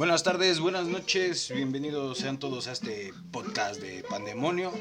[0.00, 4.72] Buenas tardes, buenas noches, bienvenidos sean todos a este podcast de Pandemonio.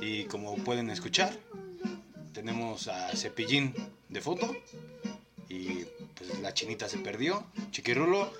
[0.00, 1.36] Y como pueden escuchar,
[2.32, 3.74] tenemos a Cepillín
[4.08, 4.54] de foto.
[5.48, 7.44] Y pues la chinita se perdió.
[7.72, 8.32] Chiquirulo,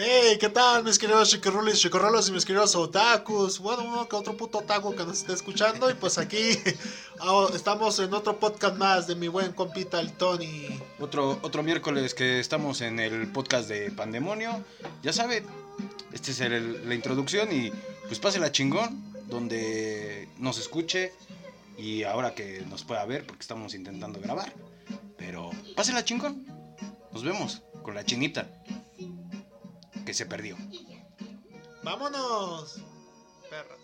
[0.00, 3.58] Hey, ¿qué tal mis queridos chiquirrulis, chicorrolos y mis queridos otakus?
[3.58, 6.50] Bueno, uno que otro puto otaku que nos esté escuchando y pues aquí
[7.20, 10.68] ah, estamos en otro podcast más de mi buen compita el Tony.
[11.00, 14.64] otro, otro miércoles que estamos en el podcast de Pandemonio.
[15.02, 15.44] Ya saben,
[16.12, 17.72] esta es el- la introducción y
[18.06, 21.12] pues pásela chingón, donde nos escuche
[21.76, 24.52] y ahora que nos pueda ver porque estamos intentando grabar.
[25.16, 26.46] Pero pásela chingón.
[27.10, 28.48] Nos vemos con la chinita
[30.08, 30.56] que se perdió.
[31.82, 32.80] ¡Vámonos!
[33.50, 33.76] Perra.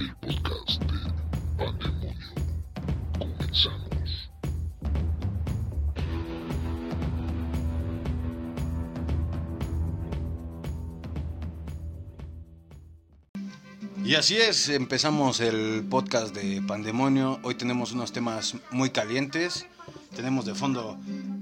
[0.00, 2.26] El podcast de Pandemonio.
[3.20, 3.85] Comenzamos.
[14.06, 17.40] Y así es, empezamos el podcast de Pandemonio.
[17.42, 19.66] Hoy tenemos unos temas muy calientes.
[20.14, 20.96] Tenemos de fondo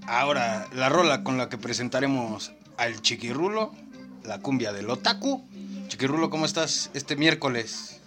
[0.07, 3.75] ahora la rola con la que presentaremos al Chiquirrulo,
[4.23, 5.45] la cumbia del Otaku.
[5.89, 8.01] Chiquirrulo, ¿cómo estás este miércoles?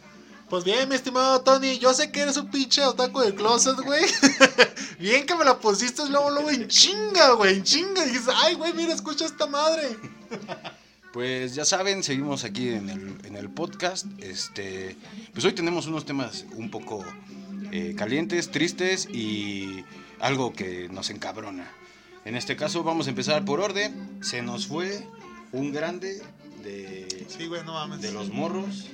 [0.50, 4.06] Pues bien, mi estimado Tony, yo sé que eres un pinche otaku de closet, güey.
[5.00, 8.04] bien que me la pusiste luego, luego en chinga, güey, en chinga.
[8.08, 10.00] Y dices, ay, güey, mira, escucha esta madre.
[11.18, 14.06] Pues ya saben, seguimos aquí en el, en el podcast.
[14.20, 14.96] Este,
[15.34, 17.04] pues hoy tenemos unos temas un poco
[17.72, 19.84] eh, calientes, tristes y
[20.20, 21.72] algo que nos encabrona.
[22.24, 24.20] En este caso vamos a empezar por orden.
[24.22, 25.08] Se nos fue
[25.54, 26.22] un grande
[26.62, 28.00] de, Sí, güey, no mames.
[28.00, 28.86] de los morros.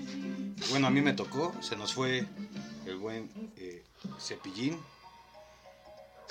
[0.69, 1.53] Bueno, a mí me tocó.
[1.59, 2.25] Se nos fue
[2.85, 3.83] el buen eh,
[4.17, 4.77] Cepillín.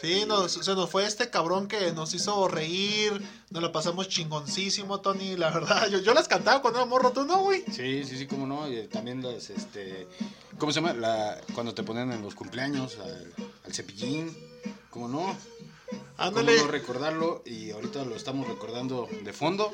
[0.01, 3.13] Sí, nos- se nos fue este cabrón que nos hizo reír,
[3.51, 5.87] nos la pasamos chingoncísimo, Tony, la verdad.
[5.91, 7.63] Yo, yo las cantaba cuando era morro, tú no, güey.
[7.71, 8.69] Sí, sí, sí, cómo no.
[8.71, 10.09] Y también las, este,
[10.59, 10.93] ¿cómo se llama?
[10.95, 13.33] La, cuando te ponen en los cumpleaños al,
[13.65, 14.37] al cepillín,
[14.91, 15.19] ¿cómo no?
[15.89, 16.57] ¿Cómo Ándale.
[16.59, 17.43] no recordarlo?
[17.47, 19.71] Y ahorita lo estamos recordando de fondo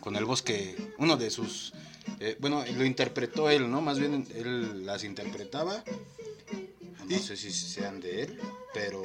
[0.00, 1.72] con el bosque, uno de sus,
[2.20, 3.82] eh, bueno, lo interpretó él, ¿no?
[3.82, 5.84] Más bien él las interpretaba.
[7.08, 8.40] No sé si sean de él,
[8.74, 9.02] pero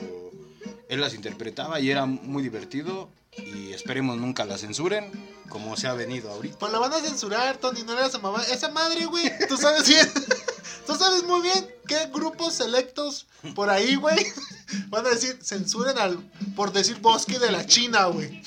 [0.92, 3.10] él las interpretaba y era muy divertido.
[3.38, 5.10] Y esperemos nunca la censuren,
[5.48, 6.60] como se ha venido ahorita.
[6.60, 8.44] Pues la van a censurar, Tony, no le hagas a mamá.
[8.52, 10.06] Esa madre, güey, tú sabes bien.
[10.88, 14.26] Tú sabes muy bien qué grupos selectos por ahí, güey,
[14.88, 16.18] van a decir, censuren al,
[16.56, 18.42] por decir bosque de la China, güey.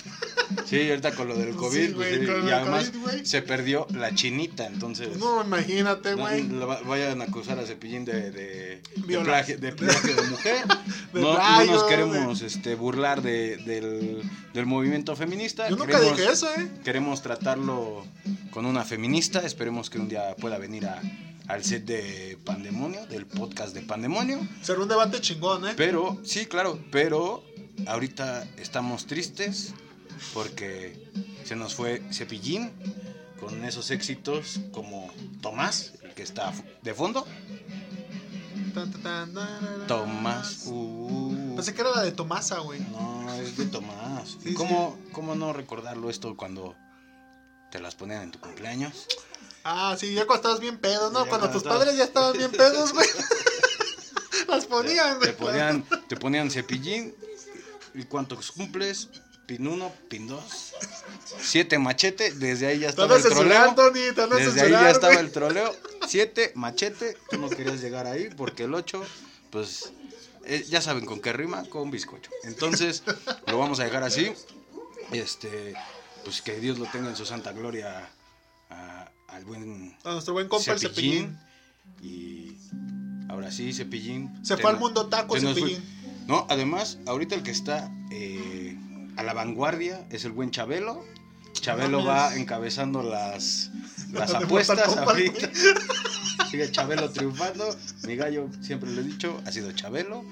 [0.67, 3.43] Sí, ahorita con lo del Sí, COVID, güey, pues, sí, lo y además COVID, se
[3.43, 6.49] perdió la chinita, entonces No, imagínate, no, güey.
[6.49, 10.57] va- vayan a acusar a Cepillín de, de, de plagio, de plagio de mujer.
[11.15, 14.23] De no, no plagio, nos queremos este, burlar de- del,
[14.53, 15.69] del movimiento feminista.
[15.69, 16.69] Yo nunca queremos, dije eso, eh.
[16.83, 18.05] Queremos tratarlo
[18.51, 19.41] con una feminista.
[19.41, 21.01] Esperemos que un día pueda venir a-
[21.47, 24.41] al set de Pandemonio, del podcast de Pandemonio.
[24.63, 25.75] Será un debate chingón, eh.
[25.77, 27.45] Pero, sí, claro, pero
[27.87, 29.73] ahorita estamos tristes
[30.33, 31.11] porque
[31.45, 32.73] se nos fue Cepillín
[33.41, 36.53] con esos éxitos como Tomás, el que está
[36.83, 37.27] de fondo.
[39.87, 40.65] Tomás.
[40.67, 42.81] uh, Pensé que era la de Tomasa, güey.
[42.81, 44.37] no, es de Tomás.
[44.43, 46.75] Sí, ¿Cómo, ¿Cómo no recordarlo esto cuando
[47.71, 49.07] te las ponían en tu cumpleaños?
[49.65, 51.25] Ah, sí, ya cuando estabas bien pedo, ¿no?
[51.25, 53.07] Ya cuando cuando tus estabas- padres ya estaban bien pedos, güey.
[54.49, 55.37] Las ponían, Te güey.
[55.37, 57.15] ponían, te ponían Cepillín.
[57.95, 59.09] ¿Y cuántos cumples?
[59.47, 60.43] Pin 1, pin 2.
[61.41, 63.75] Siete machete, desde ahí ya estaba el troleo.
[64.37, 65.75] Desde ahí ya estaba el troleo.
[66.09, 67.17] Siete, machete.
[67.31, 69.03] Tú no querías llegar ahí porque el 8,
[69.51, 69.93] pues
[70.47, 72.31] eh, ya saben con qué rima, con bizcocho.
[72.45, 73.03] Entonces,
[73.47, 74.33] lo vamos a dejar así.
[75.13, 75.75] Este,
[76.25, 78.09] pues que Dios lo tenga en su santa gloria
[78.71, 81.39] a- al buen A nuestro buen compa el cepillín.
[82.01, 82.57] Y
[83.29, 84.31] ahora sí, cepillín.
[84.45, 85.41] Se fue al mundo taco, fue.
[85.41, 85.85] cepillín.
[86.27, 88.74] No, además, ahorita el que está eh,
[89.17, 91.05] a la vanguardia es el buen Chabelo.
[91.53, 93.71] Chabelo va encabezando las,
[94.13, 95.51] las apuestas ahorita.
[96.51, 97.75] Sigue Chabelo triunfando.
[98.07, 100.25] Mi gallo, siempre lo he dicho, ha sido Chabelo.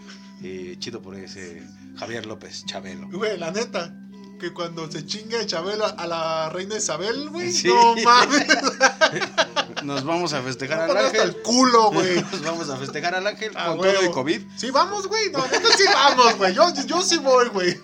[0.43, 1.63] Eh, chido por ese
[1.99, 3.09] Javier López Chabelo.
[3.13, 3.95] Güey, la neta,
[4.41, 7.69] que cuando se chingue Chabelo a la reina Isabel, güey, Sí.
[7.69, 8.47] no mames.
[9.85, 11.21] Nos vamos a festejar al hasta ángel.
[11.37, 12.17] el culo, güey.
[12.33, 13.95] Nos vamos a festejar al ángel Ah, con huevo.
[14.01, 14.43] todo y COVID.
[14.57, 15.31] Sí, vamos, güey.
[15.31, 15.43] No,
[15.77, 16.55] sí vamos, güey.
[16.55, 17.81] Yo, yo sí voy, güey.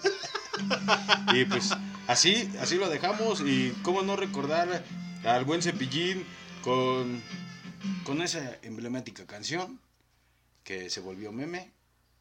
[1.34, 1.70] Y pues
[2.06, 3.40] así, así lo dejamos.
[3.40, 4.82] Y cómo no recordar
[5.24, 6.24] al buen Cepillín
[6.62, 7.22] con,
[8.04, 9.80] con esa emblemática canción
[10.64, 11.70] que se volvió meme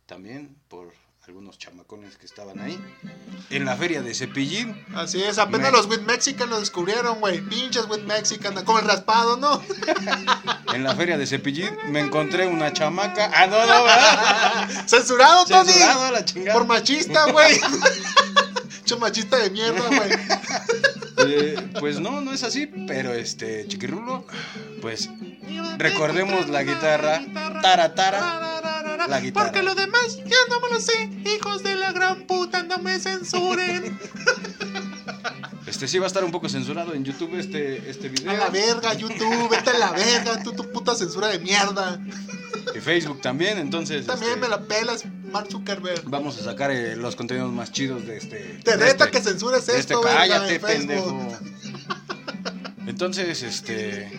[0.06, 0.94] también por
[1.28, 2.80] algunos unos chamacones que estaban ahí.
[3.50, 4.82] En la feria de Cepillín.
[4.96, 7.42] Así es, apenas Me- los With Mexican lo descubrieron, güey.
[7.42, 9.62] Pinches With Mexican, como el raspado, ¿no?
[10.74, 13.30] En la feria de Cepillín me encontré una chamaca.
[13.36, 14.70] Ah, no, no, ¿verdad?
[14.88, 15.70] Censurado, Tony.
[15.70, 16.58] Censurado a la chingada.
[16.58, 17.60] Por machista, güey.
[18.88, 20.12] Che machista de mierda, güey.
[21.18, 24.26] Eh, pues no, no es así, pero este, chiquirulo,
[24.82, 25.10] pues
[25.78, 27.22] recordemos la guitarra,
[27.62, 29.48] tara tara, la guitarra.
[29.48, 31.10] Porque lo demás ya no me lo sé.
[31.26, 34.00] Hijos de la gran puta, no me censuren.
[35.68, 38.32] Este sí va a estar un poco censurado en YouTube este, este video.
[38.32, 42.00] A la verga, YouTube, vete a la verga, tú tu puta censura de mierda.
[42.74, 44.06] Y Facebook también, entonces.
[44.06, 46.04] También este, me la pelas, Mark Zuckerberg.
[46.06, 48.60] Vamos a sacar eh, los contenidos más chidos de este.
[48.64, 51.28] Te de reta este- que censures este- esto, cállate, en pendejo.
[52.88, 54.10] Entonces, este.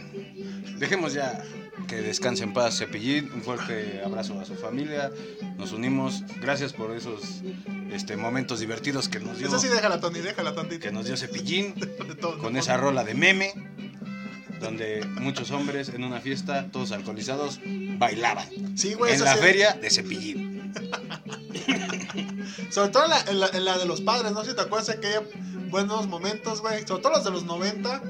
[0.79, 1.43] Dejemos ya
[1.89, 3.31] que descanse en paz Cepillín.
[3.33, 5.11] Un fuerte abrazo a su familia.
[5.57, 6.23] Nos unimos.
[6.41, 7.43] Gracias por esos
[7.91, 10.79] este, momentos divertidos que nos dio, Eso sí, déjala, Tony, déjala, Tony.
[10.79, 11.75] que nos dio Cepillín.
[12.41, 13.53] Con esa rola de meme.
[14.61, 17.61] Donde muchos hombres en una fiesta, todos alcoholizados,
[17.97, 18.49] bailaban.
[18.77, 19.39] Sí, güey, en la sí.
[19.41, 20.48] feria de Cepillín.
[22.71, 24.87] Sobre todo en la, en la- en la de los padres, no si te acuerdas
[24.89, 25.25] de aquellos
[25.71, 26.87] buenos momentos, güey.
[26.87, 28.03] Sobre todo los de los 90,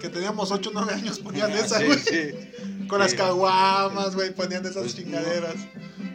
[0.00, 1.98] que teníamos 8 o 9 años, ponían Ah, Sí, güey.
[1.98, 2.86] sí.
[2.88, 5.54] Con las caguamas, güey, ponían esas Pues, chingaderas.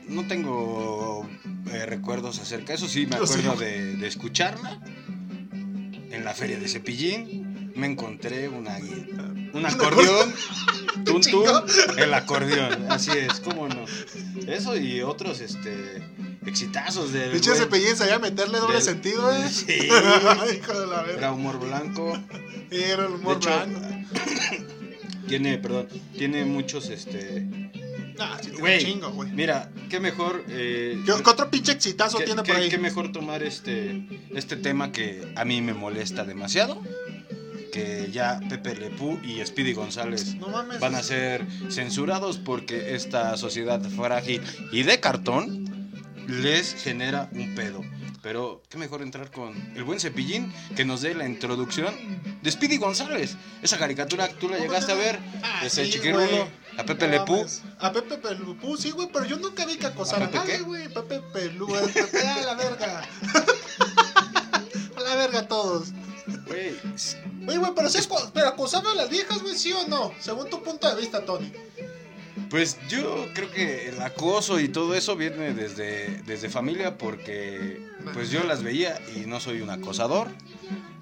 [0.07, 1.27] No tengo
[1.71, 4.79] eh, recuerdos acerca de eso, sí me acuerdo de, de escucharla.
[6.11, 9.07] En la feria de Cepillín me encontré una, gui-
[9.53, 10.33] un acordeón,
[11.21, 11.63] Chingo.
[11.97, 13.85] el acordeón, así es, cómo no.
[14.47, 16.01] Eso y otros este
[16.45, 19.47] exitazos del Pinche cepillín sabía meterle doble del- sentido, eh.
[19.49, 19.73] Sí.
[20.57, 21.17] Hijo de la verga.
[21.17, 22.17] era humor blanco.
[22.71, 23.81] Era el De humor hecho, blanco.
[25.27, 27.45] tiene, perdón, tiene muchos este
[28.17, 29.29] Nah, sí, güey, chingo, güey.
[29.31, 32.69] Mira, qué mejor eh, ¿Qué, otro pinche exitazo ¿Qué, tiene qué- por ahí?
[32.69, 36.81] qué mejor tomar este, este tema que a mí me molesta demasiado?
[37.71, 40.79] Que ya Pepe Lepú y Speedy González No mames.
[40.79, 44.41] van a ser censurados porque esta sociedad frágil
[44.71, 45.65] y de cartón
[46.27, 47.81] les genera un pedo.
[48.23, 51.93] Pero qué mejor entrar con el buen cepillín que nos dé la introducción
[52.41, 53.37] de Speedy González.
[53.61, 56.47] Esa caricatura tú la No, llegaste a ver, Ah, ese sí, chiquirulo,
[56.77, 57.45] a Pepe Lepú.
[57.79, 60.89] A Pepe Pelupú, sí, güey, pero yo nunca vi que acosara ¿A nadie, güey.
[60.89, 61.85] Pepe Pelú, güey.
[61.93, 63.01] Pepe a la verga.
[64.97, 65.89] a la verga todos.
[66.45, 66.75] Güey,
[67.47, 70.13] Oye, güey, pero, sí aco- pero acosaba a las viejas, güey, sí o no?
[70.19, 71.51] Según tu punto de vista, Tony.
[72.49, 77.81] Pues yo creo que el acoso y todo eso viene desde, desde familia porque
[78.13, 80.29] pues yo las veía y no soy un acosador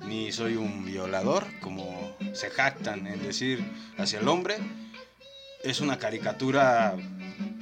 [0.08, 3.64] ni soy un violador como se jactan en decir
[3.98, 4.58] hacia el hombre.
[5.64, 6.96] Es una caricatura,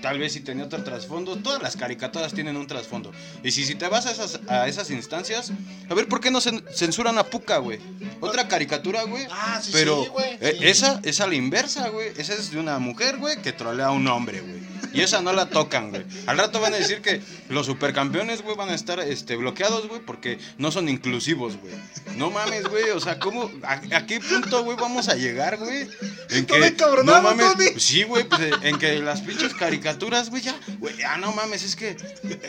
[0.03, 3.13] tal vez si tenía otro trasfondo, todas las caricaturas tienen un trasfondo.
[3.41, 5.53] Y si, si te vas a esas, a esas instancias,
[5.89, 7.79] a ver por qué no cen- censuran a Puka, güey.
[8.19, 9.25] Otra caricatura, güey.
[9.31, 10.38] Ah, sí, Pero sí, güey.
[10.41, 10.67] eh, sí.
[10.67, 12.09] esa es a la inversa, güey.
[12.17, 14.62] Esa es de una mujer, güey, que trolea a un hombre, güey.
[14.94, 16.04] Y esa no la tocan, güey.
[16.28, 20.01] Al rato van a decir que los supercampeones, güey, van a estar este, bloqueados, güey,
[20.01, 21.74] porque no son inclusivos, güey.
[22.18, 22.90] No mames, güey.
[22.92, 23.50] O sea, ¿cómo?
[23.63, 25.88] ¿A, a qué punto, güey, vamos a llegar, güey?
[26.30, 27.54] En encabronado, no mames.
[27.54, 27.80] Tony.
[27.80, 31.63] Sí, güey, pues eh, en que las pinches caricaturas, güey, ya, güey, ah, no mames,
[31.63, 31.96] es que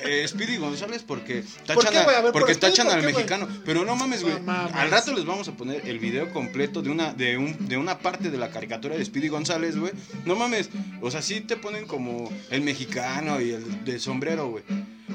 [0.05, 2.17] eh, Speedy González porque tachan, qué, a- güey?
[2.17, 3.49] A ver, porque tachan ¿Por al qué, mexicano.
[3.65, 4.41] Pero no mames, güey.
[4.41, 4.53] No.
[4.53, 7.99] Al rato les vamos a poner el video completo de una, de un, de una
[7.99, 9.93] parte de la caricatura de Speedy González, güey.
[10.25, 10.69] No mames.
[11.01, 14.65] O sea, sí te ponen como el mexicano y el de sombrero, güey.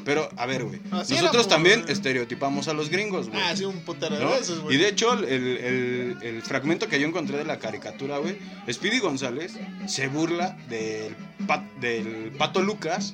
[0.05, 0.79] Pero, a ver, güey.
[0.91, 1.91] Así Nosotros también güey.
[1.91, 3.41] estereotipamos a los gringos, güey.
[3.41, 4.31] Ah, sí, un putero de ¿no?
[4.31, 4.75] veces, güey.
[4.75, 8.37] Y de hecho, el, el- el fragmento que yo encontré de la caricatura, güey,
[8.71, 9.53] Speedy González
[9.87, 11.15] se burla del,
[11.47, 13.13] pa- del pato Lucas,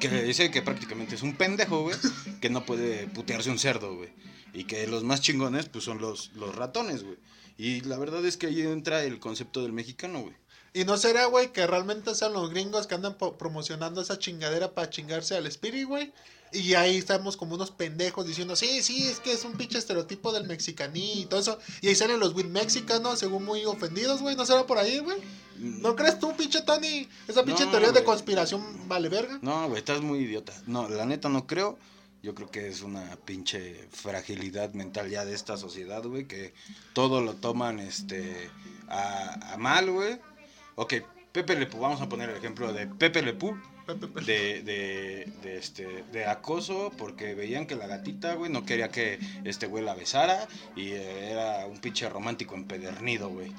[0.00, 1.96] que dice que prácticamente es un pendejo, güey,
[2.40, 4.10] que no puede putearse un cerdo, güey.
[4.54, 7.16] Y que los más chingones, pues son los, los ratones, güey.
[7.56, 10.34] Y la verdad es que ahí entra el concepto del mexicano, güey.
[10.74, 14.88] Y no será, güey, que realmente sean los gringos que andan promocionando esa chingadera para
[14.88, 16.12] chingarse al Spirit, güey.
[16.52, 20.32] Y ahí estamos como unos pendejos diciendo, sí, sí, es que es un pinche estereotipo
[20.32, 21.58] del mexicaní y todo eso.
[21.80, 24.36] Y ahí salen los with mexicanos, según muy ofendidos, güey.
[24.36, 25.18] ¿No será por ahí, güey?
[25.56, 27.08] ¿No crees tú, pinche Tony?
[27.28, 29.38] Esa pinche No, teoría de conspiración vale verga.
[29.42, 30.52] No, güey, estás muy idiota.
[30.66, 31.78] No, la neta no creo.
[32.22, 36.54] Yo creo que es una pinche fragilidad mental ya de esta sociedad, güey, que
[36.92, 38.50] todo lo toman este
[38.88, 40.20] a, a mal, güey.
[40.74, 40.94] Ok,
[41.32, 44.20] Pepe Lepú, vamos a poner el ejemplo de Pepe Pepe.
[44.24, 49.18] de, de, de, este, de acoso, porque veían que la gatita, güey, no quería que
[49.44, 53.52] este güey la besara y eh, era un pinche romántico empedernido, güey.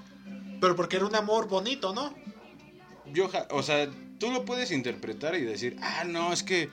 [0.61, 2.13] Pero porque era un amor bonito, ¿no?
[3.11, 3.89] yo, o sea,
[4.19, 6.69] tú lo puedes interpretar y decir, ah, no, es que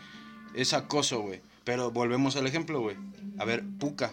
[0.54, 1.40] es acoso, güey.
[1.64, 2.96] Pero volvemos al ejemplo, güey.
[3.38, 4.12] A ver, Puka.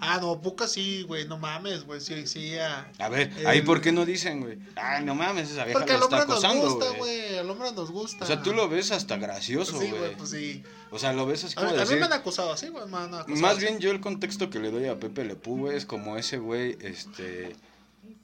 [0.00, 2.90] Ah, no, Puka sí, güey, no mames, güey, sí, sí, ah.
[2.98, 4.58] A ver, ahí El- por qué no dicen, güey.
[4.76, 6.98] Ay, no mames, esa vieja Porque al está hombre nos acosando, gusta, güey.
[7.20, 8.24] güey, al hombre nos gusta.
[8.24, 9.98] O sea, tú lo ves hasta gracioso, Sí, güey.
[10.00, 10.62] güey, pues sí.
[10.90, 12.86] O sea, lo ves así A, como de a mí me han acusado así, güey,
[12.88, 13.66] me han acusado Más así.
[13.66, 16.38] bien yo el contexto que le doy a Pepe Le Pew, güey, es como ese
[16.38, 17.54] güey, este,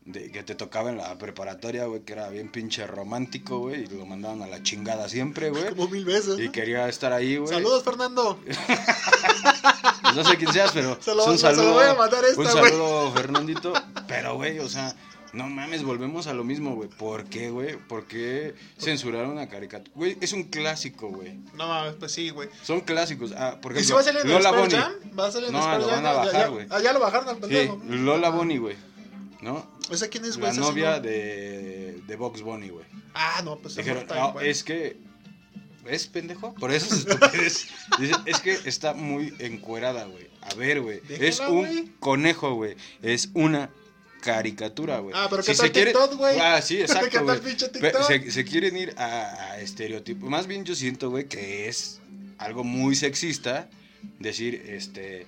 [0.07, 3.87] de, que te tocaba en la preparatoria, güey, que era bien pinche romántico, güey, y
[3.87, 5.69] lo mandaban a la chingada siempre, güey.
[5.71, 6.39] Como mil veces.
[6.41, 7.53] Y quería estar ahí, güey.
[7.53, 8.41] Saludos, Fernando.
[10.03, 11.75] Pues no sé quién seas, pero Se lo- un se lo saludo.
[11.75, 13.73] voy a mandar esta, un saludo, Fernandito.
[14.07, 14.95] Pero, güey, o sea,
[15.33, 16.89] no mames, volvemos a lo mismo, güey.
[16.89, 17.77] ¿Por qué, güey?
[17.77, 19.91] ¿Por qué censurar una caricatura?
[19.95, 21.35] Güey, es un clásico, güey.
[21.55, 22.49] No mames, pues sí, güey.
[22.63, 23.33] Son clásicos.
[23.37, 25.15] Ah, por ¿Y si ejemplo, va a salir en Lola Bonnie.
[25.19, 26.67] ¿Va a salir en No, Space lo van a bajar, güey.
[26.71, 27.81] Ah, ya lo bajaron al Sí, pendejo.
[27.87, 28.77] Lola Bonnie, güey.
[29.43, 29.71] ¿No?
[29.91, 30.49] ¿Ese quién es, güey?
[30.49, 31.01] La sí novia no.
[31.03, 32.87] de, de Box Bunny, güey.
[33.15, 34.49] Ah, no, pues Dijeron, no, güey.
[34.49, 34.97] es que.
[35.89, 36.55] ¿Es pendejo?
[36.55, 37.69] Por estupidez.
[37.99, 40.27] Dice, es que está muy encuerada, güey.
[40.43, 41.01] A ver, güey.
[41.09, 42.77] Es un conejo, güey.
[43.03, 43.71] Es una
[44.21, 45.15] caricatura, güey.
[45.17, 46.39] Ah, pero ¿qué tal TikTok, güey?
[46.41, 47.41] Ah, sí, ¿Qué exacto, tal güey.
[47.41, 48.03] pinche Pe- TikTok?
[48.07, 50.29] Se, se quieren ir a, a estereotipos.
[50.29, 52.01] Más bien yo siento, güey, que es
[52.39, 53.69] algo muy sexista
[54.19, 55.27] decir, este,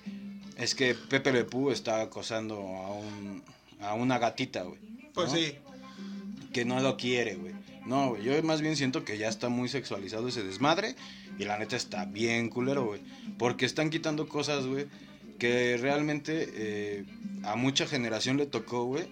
[0.57, 3.43] es que Pepe Le Pew está acosando a un,
[3.81, 4.79] a una gatita, güey.
[5.13, 5.37] Pues ¿no?
[5.37, 5.55] sí.
[6.53, 7.53] que no lo quiere, güey.
[7.89, 10.95] No, güey, yo más bien siento que ya está muy sexualizado ese desmadre
[11.39, 13.01] y la neta está bien culero, güey.
[13.39, 14.85] Porque están quitando cosas, güey,
[15.39, 17.05] que realmente eh,
[17.41, 19.07] a mucha generación le tocó, güey,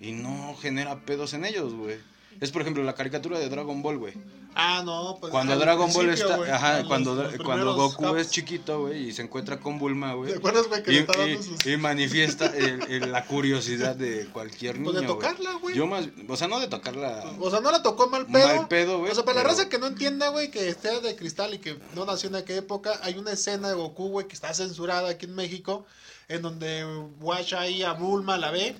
[0.00, 1.94] y no genera pedos en ellos, güey.
[2.40, 4.14] Es por ejemplo la caricatura de Dragon Ball, güey.
[4.54, 5.30] Ah, no, pues.
[5.30, 8.20] Cuando Dragon Ball está, ajá, cuando, los- los cuando primeros Goku caps.
[8.20, 10.32] es chiquito, güey, y se encuentra con Bulma, güey.
[10.32, 11.66] ¿Te acuerdas, güey, que Y, le está dando y- sus.
[11.66, 14.90] y manifiesta el- el- la curiosidad de cualquier niño.
[14.90, 15.76] Pues de tocarla, güey.
[15.76, 17.24] Yo más, o sea, no de tocarla.
[17.38, 18.46] O sea, no le tocó mal pedo.
[18.56, 21.00] Mal pedo, güey, O sea, para la pero- raza que no entienda, güey, que esté
[21.00, 24.26] de cristal y que no nació en aquella época, hay una escena de Goku, güey,
[24.26, 25.86] que está censurada aquí en México,
[26.28, 26.84] en donde
[27.20, 28.74] Wash ahí a Bulma la ve.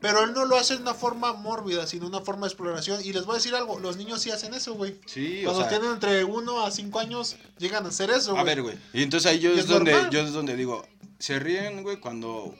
[0.00, 3.00] Pero él no lo hace de una forma mórbida, sino una forma de exploración.
[3.04, 4.96] Y les voy a decir algo, los niños sí hacen eso, güey.
[5.06, 8.42] Sí, o Cuando sea, tienen entre 1 a 5 años, llegan a hacer eso, güey.
[8.42, 8.76] a ver, güey.
[8.92, 10.10] Y entonces ahí yo es, es donde normal.
[10.10, 10.86] yo es donde digo,
[11.18, 12.54] se ríen, güey, cuando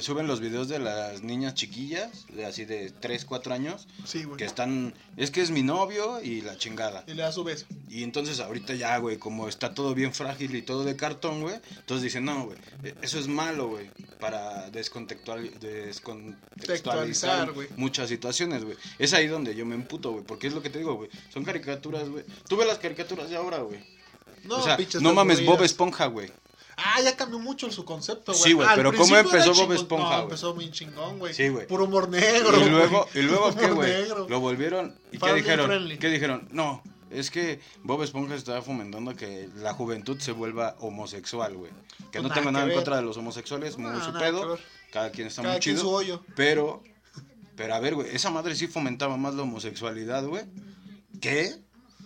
[0.00, 4.36] suben los videos de las niñas chiquillas, de así de 3, 4 años, Sí, güey.
[4.36, 7.04] que están, es que es mi novio y la chingada.
[7.06, 7.66] Y le da su beso.
[7.88, 11.56] Y entonces ahorita ya, güey, como está todo bien frágil y todo de cartón, güey,
[11.78, 17.68] entonces dicen, no, güey, eh, eso es malo, güey, para descontextual, descontextualizar güey.
[17.76, 18.76] muchas situaciones, güey.
[18.98, 21.44] Es ahí donde yo me emputo, güey, porque es lo que te digo, güey, son
[21.44, 22.24] caricaturas, güey.
[22.48, 23.80] Tú ves las caricaturas de ahora, güey.
[24.44, 25.62] No, o sea, pinches no mames, Bob.
[25.62, 26.30] Esponja, güey.
[26.76, 28.44] Ah, ya cambió mucho su concepto, güey.
[28.44, 29.72] Sí, güey, pero ¿cómo empezó Bob.
[29.72, 31.34] Esponja, No, empezó bien chingón, güey.
[31.34, 31.66] Sí, güey.
[31.66, 34.08] Puro humor negro, Y luego, y luego ¿qué, güey?
[34.28, 35.66] Lo volvieron, ¿y qué dijeron?
[35.66, 35.98] friendly.
[35.98, 36.48] ¿Qué dijeron?
[36.50, 41.70] No, es que Bob Esponja está fomentando que la juventud se vuelva homosexual, güey.
[42.10, 44.58] Que Pues no tengo nada en contra de los homosexuales, muy No, su pedo.
[44.92, 45.88] Cada quien está Cada muy quien chido.
[45.88, 46.24] su hoyo.
[46.36, 46.82] Pero,
[47.56, 50.44] pero a ver, güey, esa madre sí fomentaba más la homosexualidad, güey.
[51.20, 51.54] Que,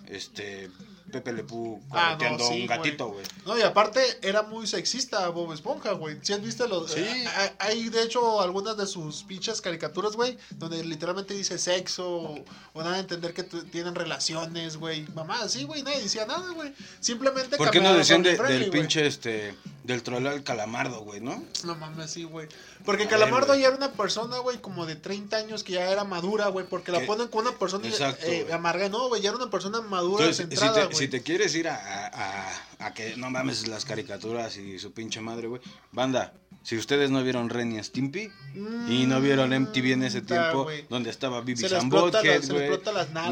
[0.09, 0.71] este,
[1.13, 3.25] Pepe Le Pew Ah, no, correteando a un gatito, güey.
[3.47, 6.19] No, y aparte era muy sexista Bob Esponja, güey.
[6.23, 6.91] ¿Sí has visto los...?
[6.93, 7.01] Sí.
[7.01, 12.45] eh, Hay, de hecho, algunas de sus pinches caricaturas, güey, donde literalmente dice sexo o,
[12.73, 15.07] o nada de entender que tienen relaciones, güey.
[15.15, 16.73] Mamá, sí, güey, nadie decía nada, güey.
[17.01, 19.55] Simplemente ¿Por qué no decían de- del pinche, este,
[19.87, 21.43] del troll al calamardo, güey, no?
[21.65, 22.49] No mames, sí, güey.
[22.85, 25.91] Porque A Calamardo ver, ya era una persona, güey, como de 30 años que ya
[25.91, 26.67] era madura, güey.
[26.67, 28.89] Porque la ponen con una persona Exacto, eh, amarga.
[28.89, 30.97] No, güey, ya era una persona madura, Entonces, si centrada, te, güey.
[30.99, 35.21] si te quieres ir a, a- a- que no mames las caricaturas y su pinche
[35.21, 35.61] madre, güey.
[35.93, 38.29] Banda, si ustedes no vieron Ren y Stimpy
[38.89, 42.69] y no vieron MTV en ese Mm, tiempo, donde estaba Bibi le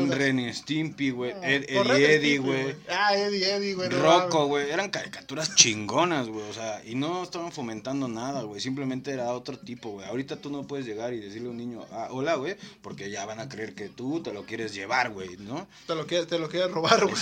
[0.06, 0.18] güey.
[0.18, 1.34] Ren y Stimpy, güey.
[1.34, 2.76] No, Ed- con Ren Eddie Eddie, güey.
[2.88, 3.88] Ah, Eddie, Eddie, güey.
[3.88, 9.10] Rocco, güey, eran caricaturas chingonas, güey, o sea, y no estaban fomentando nada, güey, simplemente
[9.10, 10.06] era otro tipo, güey.
[10.06, 13.24] Ahorita tú no puedes llegar y decirle a un niño, ah, hola, güey, porque ya
[13.26, 15.66] van a creer que tú te lo quieres llevar, güey, ¿no?
[15.86, 17.16] Te lo quiere, te lo quiere robar, güey.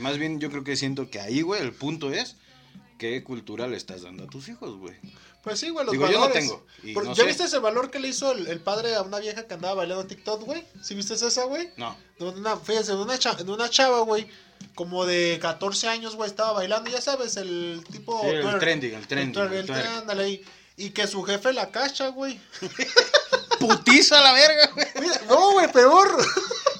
[0.00, 2.36] Más bien yo creo que siento que ahí, güey, el punto es
[2.98, 4.94] qué cultura le estás dando a tus hijos, güey.
[5.42, 6.42] Pues sí, güey, los Digo, yo no valores.
[6.82, 7.26] tengo, no ¿Ya sé.
[7.28, 10.04] viste ese valor que le hizo el, el padre a una vieja que andaba bailando
[10.06, 10.64] TikTok, güey?
[10.82, 11.70] ¿Sí viste esa, güey?
[11.76, 11.96] No.
[12.18, 14.26] Una, fíjense, de una, cha- de una chava, güey,
[14.74, 18.20] como de 14 años, güey, estaba bailando, ya sabes, el tipo...
[18.22, 20.44] Sí, el twerk, trending, el trending, el ándale ahí.
[20.76, 22.40] Y que su jefe la cacha, güey.
[23.60, 24.86] Putiza la verga, güey.
[25.28, 26.08] No, güey, peor.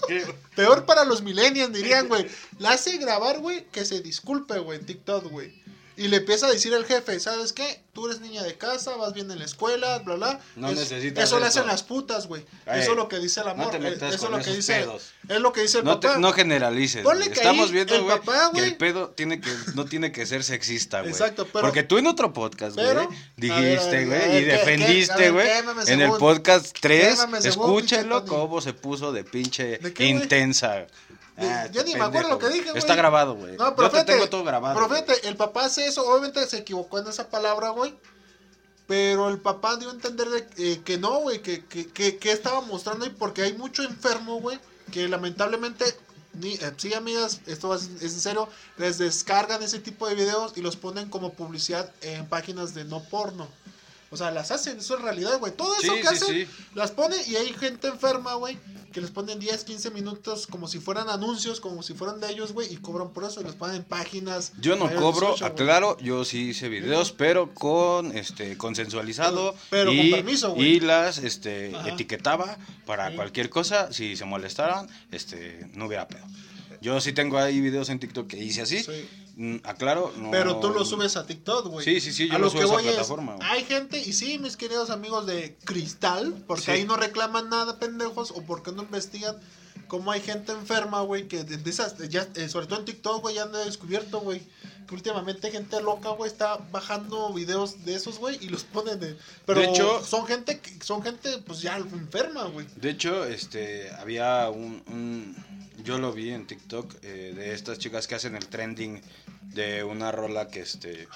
[0.57, 2.27] Peor para los millennials, dirían, güey.
[2.59, 5.53] La hace grabar, güey, que se disculpe, güey, en TikTok, güey.
[5.99, 7.83] Y le empieza a decir el jefe, ¿sabes qué?
[7.95, 10.41] Tú eres niña de casa, vas bien en la escuela, bla, bla.
[10.55, 12.43] No Es- necesitas Eso le hacen las putas, güey.
[12.67, 13.71] Ey, Eso es lo que dice el no amor.
[13.71, 14.75] te metas eso es lo que dice.
[14.75, 15.13] pedos.
[15.27, 17.03] Es lo que dice el No, te- no generalices.
[17.03, 18.19] Ponle que Estamos viendo, güey,
[18.55, 21.13] que el pedo tiene que, no tiene que ser sexista, güey.
[21.13, 25.49] Exacto, pero- Porque tú en otro podcast, güey, dijiste, güey, y defendiste, güey,
[25.87, 30.87] en el podcast 3, Quémame según, escúchenlo cómo se puso de pinche intensa.
[31.39, 32.79] Ah, yo este ni me acuerdo lo que dije, güey.
[32.79, 33.57] Está grabado, güey.
[33.57, 34.75] No, pero Yo te fíjate, tengo todo grabado.
[34.89, 35.03] Güey.
[35.03, 37.95] fíjate, el papá hace eso, obviamente se equivocó en esa palabra, güey.
[38.87, 42.31] Pero el papá dio a entender de- eh, que no, güey, que, que, que, que
[42.33, 44.61] estaba mostrando ahí porque hay mucho enfermo, güey,
[44.93, 45.85] que lamentablemente,
[46.35, 50.53] ni, eh, sí, amigas, esto es, es en serio, les descargan ese tipo de videos
[50.57, 53.49] y los ponen como publicidad en páginas de no porno.
[54.11, 55.53] O sea, las hacen, eso es realidad, güey.
[55.53, 56.47] Todo eso Sí, que hacen, sí.
[56.75, 58.57] las pone y hay gente enferma, güey,
[58.93, 62.53] que les ponen 10, 15 minutos como si fueran anuncios, como si fueran de ellos,
[62.53, 64.53] güey, y cobran por eso y les ponen en páginas.
[64.61, 65.53] Yo no cobro, 18, güey.
[65.53, 70.77] aclaro, yo sí hice videos, pero con este consensualizado Pero con y, permiso, güey.
[70.77, 71.89] y las este Ajá.
[71.91, 76.25] etiquetaba para cualquier cosa, si se molestaran, este no hubiera pedo.
[76.81, 78.85] Yo sí tengo ahí videos en TikTok que hice así.
[79.39, 81.85] Mm, aclaro, no Pero tú lo subes a TikTok, güey.
[81.85, 84.15] Sí, sí, sí, yo a lo lo subo que voy es, plataforma, hay gente, y
[84.15, 86.71] sí, mis queridos amigos de Cristal, porque Sí.
[86.71, 89.37] ahí no reclaman nada, pendejos, o porque no investigan,
[89.89, 93.37] como hay gente enferma, güey, que de, esas, ya, eh, sobre todo en TikTok, güey,
[93.37, 94.43] ya han descubierto, güey,
[94.89, 99.17] que últimamente gente loca, güey, está bajando videos de esos, güey, y los ponen de...
[99.45, 102.67] Pero De hecho- son gente, son gente, pues ya enferma, güey.
[102.77, 105.37] De hecho, este, había un, un-
[105.85, 109.01] yo lo vi en TikTok eh, de estas chicas que hacen el trending
[109.55, 111.07] de una rola que este,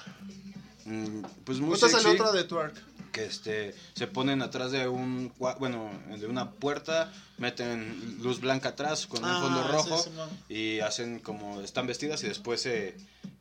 [0.85, 2.75] mm, pues muy sexy, salió otra de Twerk.
[3.11, 9.07] Que este, se ponen atrás de un, bueno, de una puerta, meten luz blanca atrás
[9.07, 10.05] con un Ah, fondo sí, rojo
[10.49, 12.95] y hacen como están vestidas y después se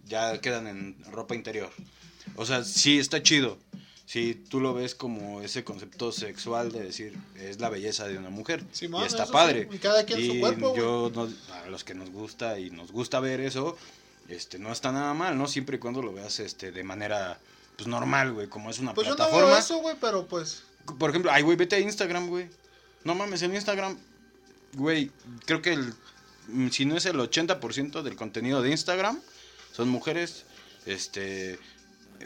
[0.06, 1.70] ya quedan en ropa interior.
[2.36, 3.58] O sea, sí está chido.
[4.06, 8.32] Si tú lo ves como ese concepto sexual de decir es la belleza de una
[8.32, 9.68] mujer y está padre.
[9.70, 10.82] sí, y cada quien su Y cuerpo, güey.
[10.82, 13.78] yo no- a los que nos gusta y nos gusta ver eso,
[14.28, 15.48] este no está nada mal, ¿no?
[15.48, 17.40] Siempre y cuando lo veas este de manera
[17.80, 19.48] pues normal, güey, como es una Pues yo no plataforma.
[19.50, 20.64] veo eso, güey, pero pues...
[20.98, 22.50] Por ejemplo, ay, güey, vete a Instagram, güey.
[23.04, 23.98] No mames, en Instagram,
[24.74, 25.12] güey,
[25.46, 25.94] creo que el,
[26.72, 29.20] si no es el 80% del contenido de Instagram,
[29.72, 30.44] son mujeres,
[30.86, 31.58] este,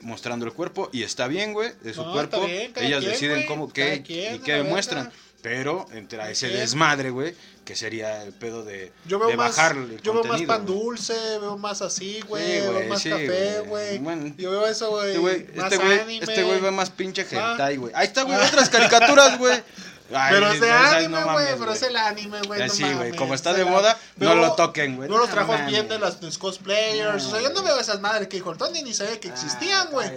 [0.02, 2.44] mostrando el cuerpo y está bien, güey, de su No, cuerpo.
[2.46, 5.12] bien, Ellas quien, deciden cómo, qué quien, y qué demuestran.
[5.44, 9.56] Pero entre Cada ese desmadre, güey, que sería el pedo de, Yo veo de más,
[9.56, 10.78] bajar el yo veo más pan güey.
[10.80, 13.98] dulce, veo más así, güey, Sí, veo más sí, café, güey.
[14.00, 14.34] Bueno.
[14.38, 15.10] yo veo eso, güey.
[15.10, 17.52] Este güey, más este este güey ve más pinche Ah.
[17.52, 17.94] hentai, güey.
[17.94, 19.62] Ahí está, güey, otras caricaturas, güey.
[20.16, 22.62] Ay, Pero es de anime, no güey, pero es el anime, güey.
[22.62, 25.10] Eh, no sí, güey, como está es de moda, no lo toquen, güey.
[25.10, 25.72] Veo los No trabajos mames.
[25.74, 27.24] bien de las de los cosplayers.
[27.24, 29.88] No, o sea, yo no veo esas madres que dijo Tony ni sabía que existían,
[29.88, 30.10] Ah, güey.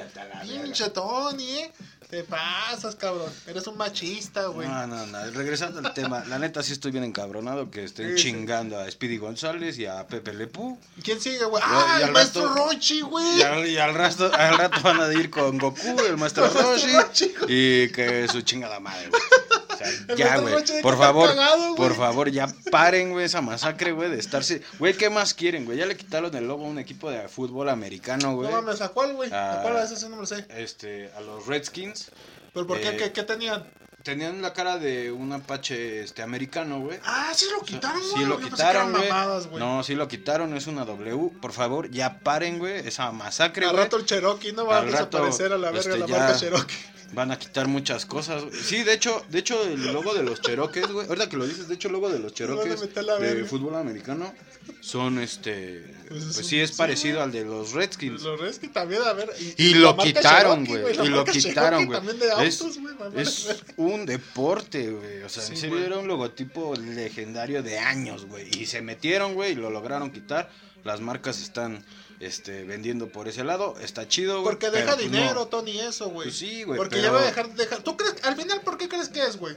[0.43, 1.73] Pinche Tony, eh.
[2.11, 3.33] Te pasas, cabrón.
[3.49, 4.69] Eres un machista, güey.
[4.69, 5.31] No, no, no.
[5.33, 8.23] Regresando al tema, la neta sí estoy bien encabronado que estén Sí, sí.
[8.29, 10.79] chingando a Speedy González y a Pepe Lepú.
[11.03, 11.61] ¿Quién sigue, güey?
[11.67, 13.39] Ah, el maestro rato- Rochi, güey.
[13.39, 16.53] Y al, y al rato, al rato van a ir con Goku, el maestro El
[16.53, 19.23] maestro Roshi, Roshi, y que su chingada madre, güey.
[20.17, 20.55] Ya, güey.
[20.83, 24.63] Por favor, cagado, por favor, ya paren, güey, esa masacre, güey, de estarse.
[24.79, 25.79] Güey, ¿qué más quieren, güey?
[25.79, 28.51] Ya le quitaron el logo a un equipo de fútbol americano, güey.
[28.51, 29.33] No mames, ¿a cuál, güey?
[29.33, 29.63] ¿A Ah.
[29.63, 30.09] cuál es ese?
[30.09, 30.47] No lo sé.
[30.51, 32.11] Este, a los Redskins.
[32.53, 32.89] ¿Pero por qué?
[32.91, 33.67] Eh, ¿Qué, qué tenían?
[34.03, 36.97] Tenían la cara de un apache este, americano, güey.
[37.05, 38.13] Ah, sí lo quitaron, güey.
[38.15, 39.59] Sí lo Yo quitaron, güey.
[39.59, 41.33] No, sí lo quitaron, es una W.
[41.43, 44.93] Por favor, ya paren, güey, esa masacre, Al rato el Cherokee no va a rato,
[45.19, 46.77] desaparecer a la verga este, la ya- marca Cherokee.
[47.13, 48.45] Van a quitar muchas cosas.
[48.45, 48.55] güey.
[48.55, 51.07] Sí, de hecho, de hecho el logo de los Cherokees, güey.
[51.07, 54.33] Ahorita que lo dices, de hecho el logo de los Cherokees de fútbol americano
[54.81, 58.23] son este Pues es pues sí es parecido al de los Redskins.
[58.23, 59.31] Los Redskins también, a ver.
[59.57, 60.83] Y lo quitaron, güey.
[61.05, 62.01] Y lo quitaron, güey.
[62.45, 62.65] Es,
[63.77, 65.23] un deporte, güey.
[65.23, 65.87] O sea, en Sí, serio güey.
[65.87, 68.49] era un logotipo legendario de años, güey.
[68.61, 70.51] Y se metieron, güey, y lo lograron quitar.
[70.85, 71.85] Las marcas están
[72.21, 73.75] este, vendiendo por ese lado.
[73.81, 74.45] Está chido, güey.
[74.55, 75.47] Porque deja pues, dinero, no.
[75.49, 76.29] Tony, eso, güey.
[76.29, 77.83] Pues sí, güey, Porque pero- ya va a dejar de dejar.
[77.83, 78.15] ¿Tú crees?
[78.25, 79.57] Al final, ¿por qué crees que es, güey?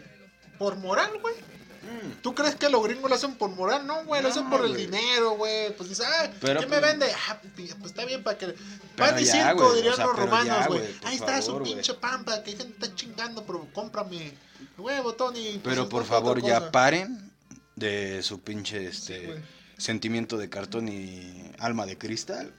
[0.57, 1.35] ¿Por moral, güey?
[1.35, 2.21] Mm.
[2.21, 3.87] ¿Tú crees que los gringos lo hacen por moral?
[3.87, 5.75] No, güey, lo hacen por el dinero, güey.
[5.75, 7.07] Pues dices, ah, Pero, ¿quién me pues- vende?
[7.29, 8.53] Ah, pues pues está bien para que.
[8.97, 10.81] Pan y circo, dirían o sea, los romanos, güey.
[11.03, 14.33] Ahí está favor, su pinche pampa, que hay gente está chingando, pero cómprame.
[14.77, 15.51] Huevo, Tony.
[15.53, 17.31] pues, Pero es por favor, ya paren
[17.75, 19.41] de su pinche este.
[19.79, 22.53] Sentimiento de cartón y alma de cristal.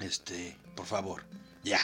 [0.00, 1.22] Este, por favor,
[1.62, 1.78] ya.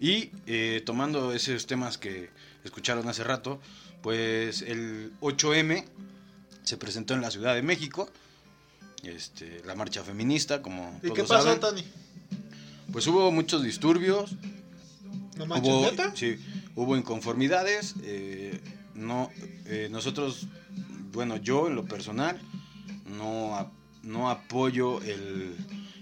[0.00, 2.30] Y eh, tomando esos temas que
[2.64, 3.60] escucharon hace rato,
[4.02, 5.84] pues el 8M
[6.64, 8.10] se presentó en la Ciudad de México.
[9.04, 11.60] Este, la marcha feminista, como ¿Y todos qué pasó, saben.
[11.60, 11.84] Tony?
[12.90, 14.32] pues hubo muchos disturbios,
[15.36, 16.12] No manches, hubo, ¿neta?
[16.16, 16.36] sí,
[16.74, 17.94] hubo inconformidades.
[18.02, 18.60] eh,
[18.94, 19.30] no,
[19.66, 20.46] eh, nosotros,
[21.12, 22.40] bueno, yo en lo personal
[23.06, 23.70] no, a-
[24.02, 25.56] no apoyo el,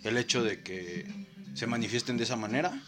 [0.04, 1.06] el hecho de que
[1.54, 2.80] se manifiesten de esa manera,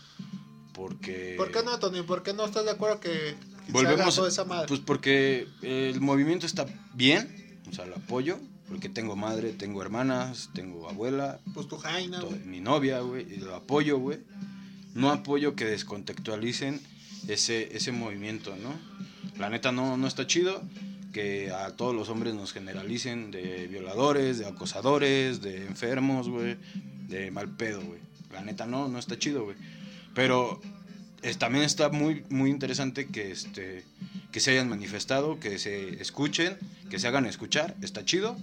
[0.72, 2.02] porque ¿Por qué no, Tony?
[2.02, 3.34] ¿Por qué no estás de acuerdo que
[3.68, 4.66] volvemos, toda esa madre?
[4.68, 10.50] pues porque el movimiento está bien, o sea, lo apoyo, porque tengo madre, tengo hermanas,
[10.54, 12.40] tengo abuela, Pues tu Jaina, to- güey.
[12.40, 14.18] mi novia, güey, y lo apoyo, güey.
[14.94, 16.80] No apoyo que descontextualicen
[17.28, 18.72] ese, ese movimiento, ¿no?
[19.38, 20.62] La neta no, no está chido
[21.14, 26.56] que a todos los hombres nos generalicen de violadores, de acosadores, de enfermos, güey,
[27.08, 28.00] de mal pedo, güey.
[28.32, 29.56] La neta no, no está chido, güey.
[30.12, 30.60] Pero
[31.38, 33.84] también está muy, muy interesante que, este,
[34.32, 36.58] que se hayan manifestado, que se escuchen,
[36.90, 38.36] que se hagan escuchar, está chido,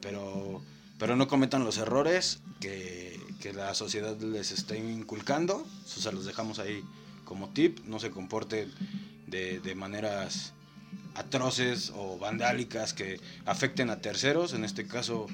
[0.00, 0.62] pero,
[0.98, 3.12] pero no cometan los errores que,
[3.54, 6.82] la sociedad les está inculcando, eso se los dejamos ahí
[7.26, 8.72] como tip, no se comporten
[9.26, 10.54] de maneras
[11.14, 15.26] atroces o vandálicas que afecten a terceros, en este caso,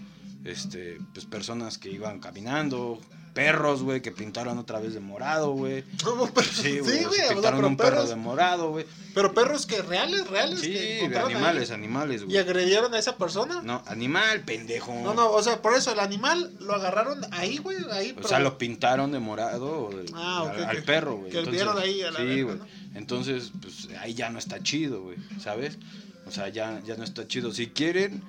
[0.45, 2.99] este, pues personas que iban caminando,
[3.35, 5.85] perros, güey, que pintaron otra vez de morado, güey.
[6.03, 6.51] ¿Cómo perros?
[6.53, 8.87] Sí, güey, Sí, o güey, o sea, pintaron pero un perro de morado, güey.
[9.15, 10.61] pero perros que reales, reales.
[10.61, 11.77] Sí, que animales, ahí.
[11.77, 12.39] animales, ¿Y güey.
[12.39, 13.63] agredieron a esa persona?
[13.63, 14.93] No, animal, pendejo.
[14.95, 18.11] No, no, o sea, por eso el animal lo agarraron ahí, güey, ahí.
[18.11, 21.31] O pero- sea, lo pintaron de morado o de- Ah, al, perro, güey.
[21.31, 22.57] Que Entonces, vieron ahí a la Sí, güey.
[22.57, 22.67] ¿no?
[22.97, 25.79] Entonces, pues ahí ya no está chido, güey, ¿sabes?
[26.27, 27.53] O sea, ya, ya no está chido.
[27.53, 28.23] Si quieren,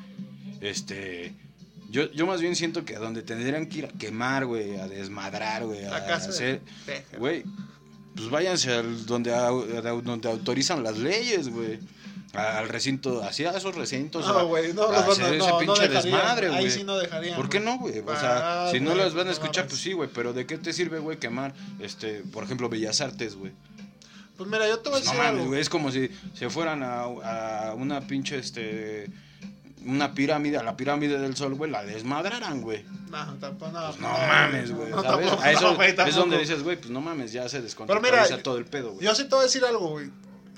[0.62, 1.34] este...
[1.92, 4.88] Yo, yo más bien siento que a donde tendrían que ir a quemar, güey, a
[4.88, 6.62] desmadrar, güey, a hacer...
[7.18, 7.44] Güey,
[8.16, 11.80] pues váyanse al donde, a- donde autorizan las leyes, güey.
[12.34, 14.26] Al recinto, hacia esos recintos.
[14.26, 16.72] No, güey, no, los van a- ese no, no pinche desmadre, Ahí güey.
[16.72, 17.36] sí no dejarían.
[17.36, 18.00] ¿Por qué no, güey?
[18.00, 19.72] O sea, Ah, si no güey, las van a no escuchar, mames.
[19.72, 20.10] pues sí, güey.
[20.14, 23.52] Pero ¿de qué te sirve, güey, quemar, este, por ejemplo, Bellas Artes, güey?
[24.38, 25.48] Pues mira, yo te voy a Pues no decir mames, algo.
[25.50, 25.60] güey.
[25.62, 29.08] Es como si se fueran a, a una pinche, este,
[29.86, 32.84] una pirámide, a la pirámide del sol, güey, la desmadraran, güey.
[33.10, 33.88] No, tampoco, no.
[33.88, 34.90] Pues no mames, güey.
[34.90, 35.28] No, ¿Sabes?
[35.28, 37.62] tampoco, A eso no, es donde dices, güey, pues no mames, ya se
[38.02, 39.06] mira, todo el pedo, güey.
[39.06, 40.10] Yo sí te voy a decir algo, güey.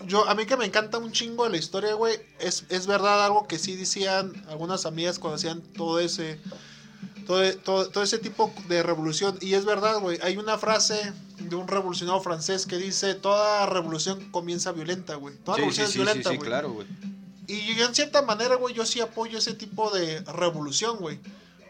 [0.07, 2.15] Yo, a mí que me encanta un chingo de la historia, güey.
[2.39, 6.39] Es, es verdad algo que sí decían algunas amigas cuando hacían todo ese.
[7.25, 9.37] Todo, todo, todo ese tipo de revolución.
[9.39, 10.19] Y es verdad, güey.
[10.23, 15.35] Hay una frase de un revolucionario francés que dice: Toda revolución comienza violenta, güey.
[15.37, 16.49] Toda Sí, revolución sí, es sí, violenta, sí, güey.
[16.49, 16.87] claro, güey.
[17.47, 21.19] Y yo en cierta manera, güey, yo sí apoyo ese tipo de revolución, güey.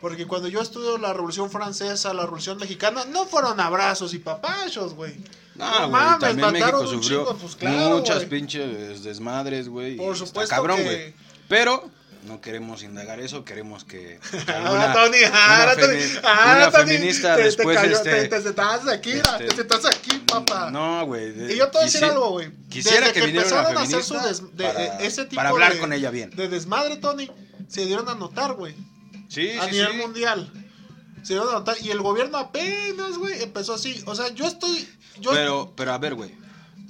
[0.01, 4.93] Porque cuando yo estudio la revolución francesa, la revolución mexicana, no fueron abrazos y papachos,
[4.93, 5.15] güey.
[5.55, 9.95] No, No güey, mames, también México sufrió chingo, pues, claro, muchas pinches desmadres, güey.
[9.95, 11.13] Por supuesto cabrón, que-.
[11.47, 11.89] Pero
[12.25, 16.91] no queremos indagar eso, queremos que Ah, Tony, ah, una Tony, femi- ah, una Tony,
[16.91, 20.71] feminista te, después, te cayó, este, te, sentás aquí, este, te sentás aquí, papá.
[20.71, 21.53] No, güey.
[21.53, 22.51] y yo te voy a decir algo, güey.
[22.69, 24.13] Quisiera Desde que, una empezaron a hacer su
[24.53, 26.29] de- para, ese tipo para hablar de- con ella bien.
[26.31, 27.29] De desmadre, Tony,
[27.67, 28.75] se dieron a notar, güey.
[29.29, 29.97] Sí, a sí, nivel sí.
[29.97, 30.51] mundial.
[31.23, 31.75] Se dieron a notar.
[31.81, 34.03] Y el gobierno apenas, güey, empezó así.
[34.05, 34.87] O sea, yo estoy.
[35.19, 36.33] Yo, Pero, pero a ver, güey.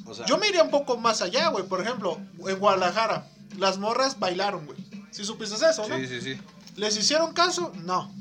[0.05, 1.65] O sea, yo me iría un poco más allá, güey.
[1.65, 4.77] Por ejemplo, en Guadalajara, las morras bailaron, güey.
[5.13, 5.95] Si supiste eso, ¿no?
[5.99, 6.41] Sí, sí, sí.
[6.75, 7.71] ¿Les hicieron caso?
[7.83, 8.11] No.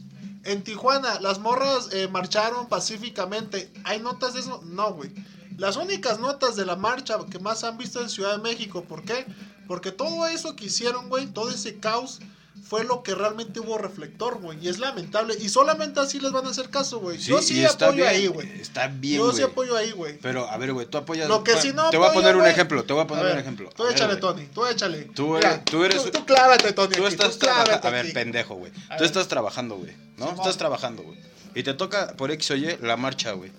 [0.45, 3.73] En Tijuana, las morras eh, marcharon pacíficamente.
[3.85, 4.61] ¿Hay notas de eso?
[4.67, 5.11] No, güey.
[5.57, 8.85] Las únicas notas de la marcha que más han visto en Ciudad de México.
[8.85, 9.25] ¿Por qué?
[9.67, 12.21] Porque todo eso que hicieron, güey, todo ese caos,
[12.69, 14.59] fue lo que realmente hubo reflector, güey.
[14.63, 15.35] Y es lamentable.
[15.39, 17.19] Y solamente así les van a hacer caso, güey.
[17.19, 18.49] Yo sí y está apoyo bien, ahí, güey.
[18.61, 20.19] Está bien, Yo sí apoyo ahí, güey.
[20.19, 21.29] Pero, a ver, güey, tú apoyas...
[21.29, 23.27] Lo que si no Te voy a poner un ejemplo, te voy a poner A
[23.29, 23.71] ver, un ejemplo.
[23.77, 24.17] Tú ver, échale.
[24.17, 25.03] Tony, tú échale.
[25.15, 26.95] Tú Mira, eres- tú eres- Tú, tú clávate, Tony.
[26.95, 28.15] Tú aquí, estás trabajando, a ver, aquí.
[28.15, 28.73] pendejo, güey.
[28.97, 30.31] Tú estás trabajando, güey, ¿no?
[30.33, 31.19] Estás trabajando, güey.
[31.55, 33.53] Y te toca por X o Y la marcha, güey.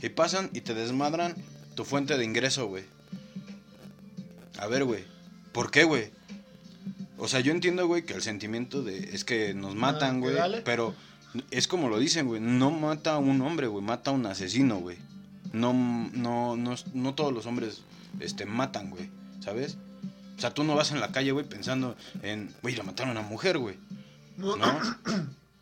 [0.00, 1.34] Y pasan y te desmadran
[1.74, 2.84] tu fuente de ingreso, güey.
[4.58, 5.04] A ver, güey.
[5.52, 6.10] ¿Por qué, güey?
[7.22, 10.64] O sea, yo entiendo, güey, que el sentimiento de es que nos matan, que güey,
[10.64, 10.92] pero
[11.52, 14.78] es como lo dicen, güey, no mata a un hombre, güey, mata a un asesino,
[14.78, 14.98] güey.
[15.52, 17.82] No, no, no, no todos los hombres,
[18.18, 19.08] este, matan, güey,
[19.38, 19.76] ¿sabes?
[20.36, 23.20] O sea, tú no vas en la calle, güey, pensando en, güey, la mataron a
[23.20, 23.76] una mujer, güey,
[24.36, 24.56] ¿no?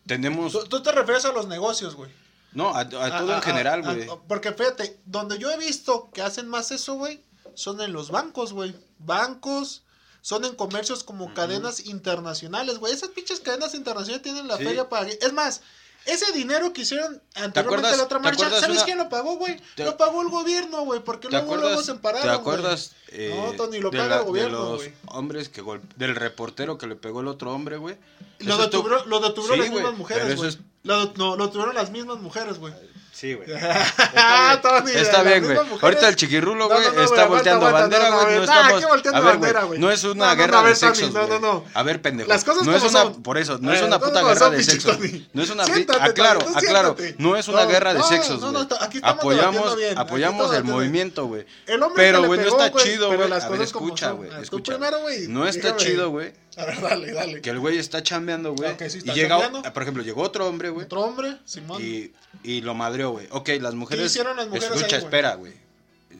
[0.07, 2.09] Tenemos, Tú, tú te refieres a los negocios, güey.
[2.53, 4.07] no, a, a todo Ah, en ah, general, ah, güey.
[4.09, 7.21] ah, porque fíjate, donde yo he visto que hacen más eso, güey,
[7.53, 8.75] son en los bancos, güey.
[8.97, 9.83] Bancos,
[10.21, 12.93] son en comercios como cadenas internacionales, güey.
[12.93, 14.63] Esas pinches cadenas internacionales tienen la Sí.
[14.65, 15.07] feria para...
[15.07, 15.61] Es más,
[16.05, 19.35] ese dinero que hicieron anteriormente en la otra te marcha, ¿sabes una- quién lo pagó,
[19.37, 19.59] güey?
[19.75, 22.39] te- Lo pagó el gobierno, güey, porque ¿Te luego acuerdas, se pararon, ¿te güey.
[22.39, 26.77] acuerdas eh, No, Tony, lo paga el gobierno, de los hombres que gol- del reportero
[26.77, 27.97] que le pegó el otro hombre, güey?
[28.39, 30.49] Lo detuvieron, lo detuvieron Sí, las mismas mujeres, güey.
[30.49, 32.73] es- Lo, no, lo detuvieron las mismas mujeres, güey.
[33.11, 33.47] Sí, güey.
[34.15, 35.57] Ah, Tony, Está las bien, güey.
[35.81, 38.35] Ahorita el chiquirrulo, No, güey, no, no, está volteando aguanta, bandera, güey.
[38.35, 38.79] no, estamos.
[38.79, 39.79] ¿qué volteando A ver, bandera, güey.
[39.79, 41.39] No es una guerra de sexos, no, güey.
[41.39, 41.65] no, no.
[41.73, 42.29] A ver, pendejo.
[42.29, 43.23] Las cosas no es una, son.
[43.23, 44.97] por eso, no es una puta guerra de sexos.
[45.33, 45.63] No es una.
[45.63, 46.95] Aclaro, aclaro.
[47.17, 48.67] No es una guerra de sexos, güey.
[49.03, 50.75] Apoyamos, bien, apoyamos el bien.
[50.75, 51.45] movimiento, güey.
[51.67, 53.31] El hombre Pero, güey, no está chido, güey.
[53.31, 54.29] A ver, escucha, güey.
[54.33, 54.77] Ah, Escucha.
[55.27, 56.33] No está chido, güey.
[56.57, 57.41] A ver, dale, dale.
[57.41, 58.71] Que el güey está chambeando, güey.
[58.71, 59.73] Ok, sí y está llega, chambeando.
[59.73, 60.85] por ejemplo, llegó otro hombre, güey.
[60.85, 61.81] Otro hombre, Simón.
[61.81, 62.11] Y,
[62.43, 63.27] y lo madreó, güey.
[63.31, 64.05] Ok, las mujeres.
[64.05, 65.53] hicieron las mujeres Escucha, ahí, espera, güey.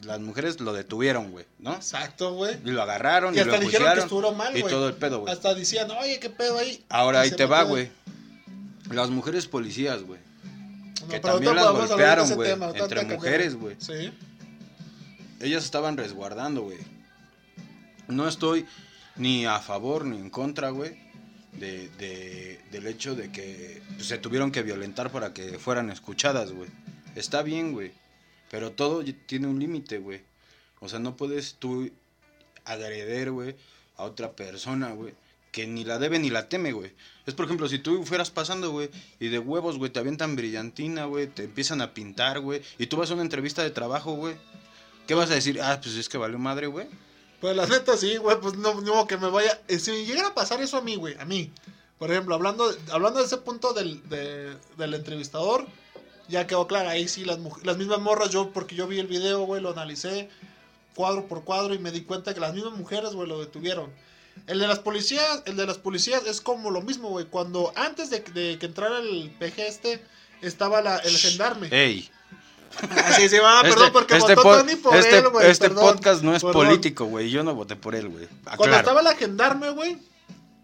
[0.03, 1.73] Las mujeres lo detuvieron, güey, ¿no?
[1.73, 2.57] Exacto, güey.
[2.65, 5.31] Y lo agarraron Y y, lo dijeron que estuvo mal, y todo el pedo, güey.
[5.31, 6.83] Hasta decían, oye, qué pedo ahí.
[6.89, 7.91] Ahora Y ahí te va, güey.
[8.89, 10.19] Las mujeres policías, güey.
[11.01, 13.75] No, que también las golpearon, güey, entre mujeres, güey.
[13.79, 14.11] Sí.
[15.39, 16.77] Ellas estaban resguardando, güey.
[18.07, 18.65] No estoy
[19.21, 20.91] ni a favor ni en contra, güey.
[21.53, 26.69] De, de- del hecho de que se tuvieron que violentar para que fueran escuchadas, güey.
[27.15, 27.91] Está bien, güey.
[28.49, 30.21] Pero todo tiene un límite, güey.
[30.79, 31.91] O sea, no puedes tú
[32.65, 33.55] agreder, güey,
[33.97, 35.13] a otra persona, güey.
[35.51, 36.93] Que ni la debe ni la teme, güey.
[37.25, 41.05] Es por ejemplo, si tú fueras pasando, güey, y de huevos, güey, te avientan brillantina,
[41.05, 44.35] güey, te empiezan a pintar, güey, y tú vas a una entrevista de trabajo, güey.
[45.07, 45.61] ¿Qué vas a decir?
[45.61, 46.87] Ah, pues es que valió madre, güey.
[47.41, 49.59] Pues la neta sí, güey, pues no, no que me vaya.
[49.67, 51.51] eh, Si me llegara a pasar eso a mí, güey, a mí.
[51.97, 55.65] Por ejemplo, hablando, hablando de ese punto del, de- del entrevistador,
[56.27, 59.41] ya quedó claro, ahí sí, las, las mismas morras, yo, porque yo vi el video,
[59.45, 60.29] güey, lo analicé
[60.95, 63.91] cuadro por cuadro y me di cuenta que las mismas mujeres, güey, lo detuvieron.
[64.47, 67.25] El de las policías, el de las policías es como lo mismo, güey.
[67.25, 70.03] Cuando antes de, de que entrara el PG este,
[70.41, 71.67] estaba la, el gendarme.
[71.71, 72.09] Ey.
[73.05, 75.49] Así se va, este, perdón, porque este votó po- Tony por este- él, güey.
[75.49, 76.65] este perdón, podcast no es perdón.
[76.67, 77.29] político, güey.
[77.29, 78.27] Yo no voté por él, güey.
[78.57, 79.97] Cuando estaba la gendarme, güey,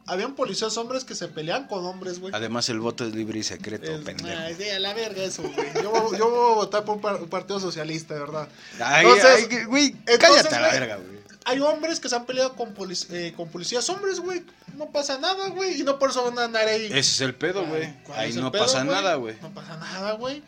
[0.06, 2.34] habían policías hombres que se peleaban con hombres, güey.
[2.34, 4.40] Además, el voto es libre y secreto, Es- pendejo.
[4.40, 5.68] ay, sí, a la verga eso, güey.
[5.84, 8.48] Yo, voy- yo voy a votar por un, par- un partido socialista, de verdad.
[8.74, 11.18] Entonces- ay, güey, cállate a la verga, güey.
[11.50, 14.44] Hay hombres que se han peleado con, polic- eh, con policías hombres, güey.
[14.76, 15.80] No pasa nada, güey.
[15.80, 16.88] Y no por eso van a andar ahí.
[16.88, 17.84] Ese es el pedo, güey.
[17.84, 19.36] Ay, ¿cuál Ahí no pasa nada, güey.
[19.42, 20.44] No pasa nada, güey.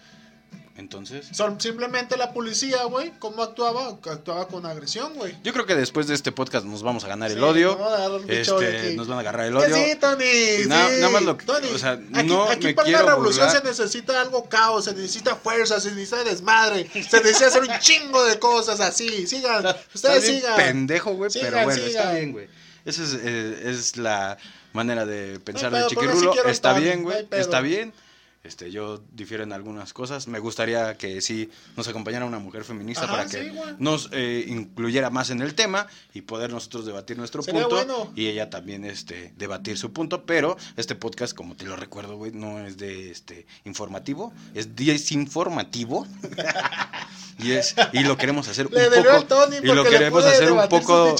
[0.79, 3.11] Entonces, Son simplemente la policía, güey.
[3.19, 3.89] ¿Cómo actuaba?
[4.09, 5.35] Actuaba con agresión, güey.
[5.43, 7.71] yo creo que después de este podcast nos vamos a ganar el odio.
[7.71, 8.95] nos van a agarrar un bicho de Este, aquí.
[8.97, 9.75] nos van a agarrar el Que odio.
[9.75, 10.67] sí, Tony.
[10.67, 10.95] Na- sí.
[10.95, 13.61] nada más lo que- Tony, o sea, aquí, no aquí me para quiero revolución burlar.
[13.61, 18.23] se necesita algo caos, se necesita fuerza, se necesita desmadre, se necesita hacer un chingo
[18.25, 19.27] de cosas así.
[19.27, 20.55] Sigan, ustedes bien sigan.
[20.55, 22.47] pendejo, güey, pero bueno, está bien, güey.
[22.85, 24.37] Esa es, eh, es la
[24.71, 26.33] manera de pensar de sí Chiquirulo.
[26.45, 27.93] está bien, no güey, está bien.
[28.41, 30.27] Este, yo difiero en algunas cosas.
[30.27, 34.45] Me gustaría que sí nos acompañara una mujer feminista Ajá, para sí, que nos eh,
[34.47, 38.13] incluyera más en el tema y poder nosotros debatir nuestro Sería punto bueno.
[38.15, 42.31] y ella también este debatir su punto, pero este podcast como te lo recuerdo, güey,
[42.31, 46.07] no es de este informativo, es desinformativo.
[47.39, 50.67] y es y lo queremos hacer Le un poco Tony y lo queremos hacer un
[50.69, 51.15] poco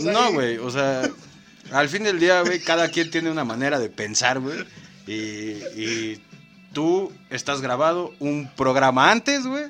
[0.00, 1.10] no, güey, o sea,
[1.72, 4.64] al fin del día, güey, cada quien tiene una manera de pensar, güey.
[5.06, 6.22] Y, y
[6.74, 9.64] tú estás grabado un programa antes, güey.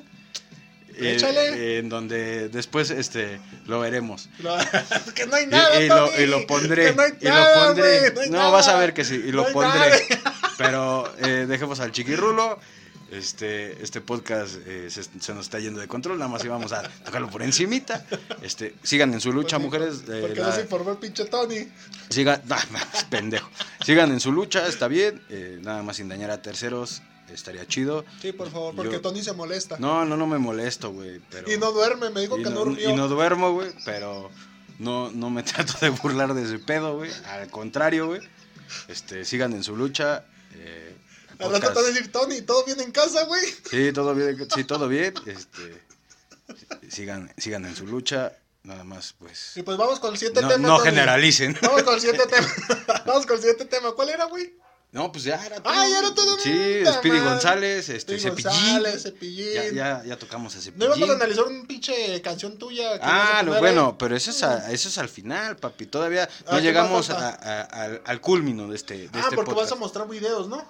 [0.97, 1.77] eh, Échale.
[1.79, 4.29] en donde después este lo veremos.
[4.39, 4.55] No,
[5.15, 6.85] que no hay Y- nada, y, lo, Tony, y lo pondré.
[6.87, 8.09] que no hay y lo nada, pondré.
[8.11, 8.51] güey, no no, nada.
[8.51, 9.15] vas a ver que sí.
[9.25, 9.79] Y lo pondré.
[10.23, 10.33] nada.
[10.57, 12.59] Pero eh, dejemos al chiquirrulo.
[13.11, 16.81] Este, este podcast eh, se, se nos está yendo de control, nada más íbamos a
[17.03, 18.03] tocarlo por encimita.
[18.41, 20.01] Este, sigan en su lucha, Porque- mujeres.
[20.09, 21.67] eh, Porque la- no se informó el pinche Tony.
[22.09, 22.57] Sigan, nah,
[23.09, 23.49] pendejo.
[23.85, 25.21] Sigan en su lucha, está bien.
[25.29, 28.03] eh, nada más sin dañar a terceros, estaría chido.
[28.21, 29.77] Sí, por favor, porque Yo- Tony se molesta.
[29.77, 31.21] No, no, no me molesto, güey.
[31.29, 31.51] Pero...
[31.51, 32.89] Y no duerme, me dijo y que no, no durmió.
[32.89, 34.31] y no duermo, güey, pero
[34.79, 37.11] no, no me trato de burlar de ese pedo, güey.
[37.29, 38.21] Al contrario, güey.
[38.87, 40.25] Este, sigan en su lucha.
[40.55, 40.95] eh,
[41.39, 43.43] Al rato te a decir, Tony, ¿todo bien en casa, güey?
[43.69, 45.13] Sí, todo bien, sí, todo bien.
[45.25, 45.81] Este,
[46.89, 48.33] sigan, sigan en su lucha.
[48.63, 49.51] Nada más, pues.
[49.57, 50.67] Y pues vamos con el siguiente No, tema.
[50.67, 50.89] no Tony.
[50.89, 51.55] generalicen.
[51.61, 52.47] Vamos con el siguiente tema.
[53.05, 53.91] vamos con el siguiente tema.
[53.91, 54.55] ¿Cuál era, güey?
[54.91, 55.71] No, pues ya era todo.
[55.71, 56.39] Ah, ya era todo.
[56.39, 57.19] Sí, Speedy.
[57.19, 58.51] González, este, Speedy Cepillín.
[58.73, 59.53] González, Cepillín.
[59.53, 60.87] Ya, ya, ya tocamos a No Cepillín.
[60.97, 62.93] íbamos a analizar un pinche canción tuya.
[62.97, 63.95] que Ah, no, bueno, ahí.
[63.99, 65.85] pero eso es, a- eso es al final, papi.
[65.85, 69.35] Todavía Ah, no ¿qué llegamos a- a- al, al culmino de este, de Ah, este
[69.35, 69.69] porque podcast.
[69.69, 70.65] vas a mostrar videos, ¿no?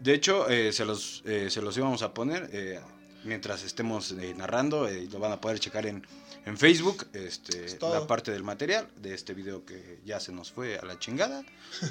[0.00, 2.80] De hecho, eh, se, los, eh, se los íbamos a poner eh,
[3.24, 4.88] mientras estemos eh, narrando.
[4.88, 6.06] eh, lo van a poder checar en,
[6.44, 7.06] en Facebook.
[7.14, 10.84] Este, Es la parte del material de este video que ya se nos fue a
[10.84, 11.42] la chingada.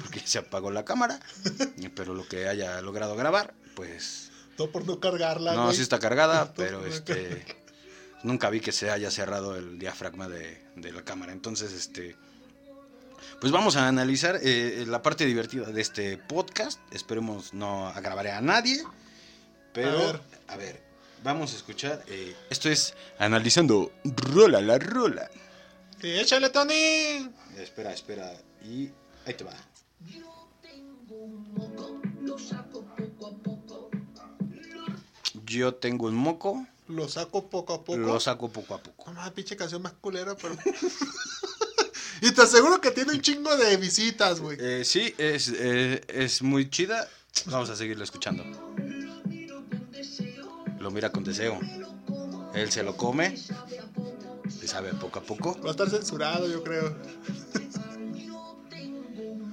[0.02, 1.18] Porque se apagó la cámara.
[1.94, 4.30] pero lo que haya logrado grabar, pues.
[4.56, 7.44] Todo por no cargarla, No, sí está cargada, pero este.
[8.22, 11.32] Nunca vi que se haya cerrado el diafragma de, de la cámara.
[11.32, 12.16] Entonces, este.
[13.40, 16.80] Pues vamos a analizar eh, la parte divertida de este podcast.
[16.92, 18.82] Esperemos no agravaré a nadie.
[19.72, 20.20] Pero, A ver.
[20.48, 20.82] a ver,
[21.22, 22.02] vamos a escuchar.
[22.06, 25.28] eh, esto es analizando rola la rola.
[26.00, 27.30] Sí, échale, Tony.
[27.58, 28.32] Espera, espera.
[28.62, 28.90] Y
[29.26, 29.54] ahí te va.
[35.44, 37.98] Yo tengo un moco, Lo saco poco a poco.
[37.98, 39.04] lo saco poco a poco.
[39.06, 40.56] No mames, pinche canción más culera, pero.
[42.24, 44.56] y te aseguro que tiene un chingo de visitas, güey.
[44.58, 47.06] Eh, sí, es, eh, es muy chida.
[47.46, 48.42] Vamos a seguirlo escuchando.
[50.80, 51.60] Lo mira con deseo.
[52.54, 53.36] Él se lo come.
[54.58, 55.60] Le sabe poco a poco.
[55.60, 56.96] Va a estar censurado, yo creo.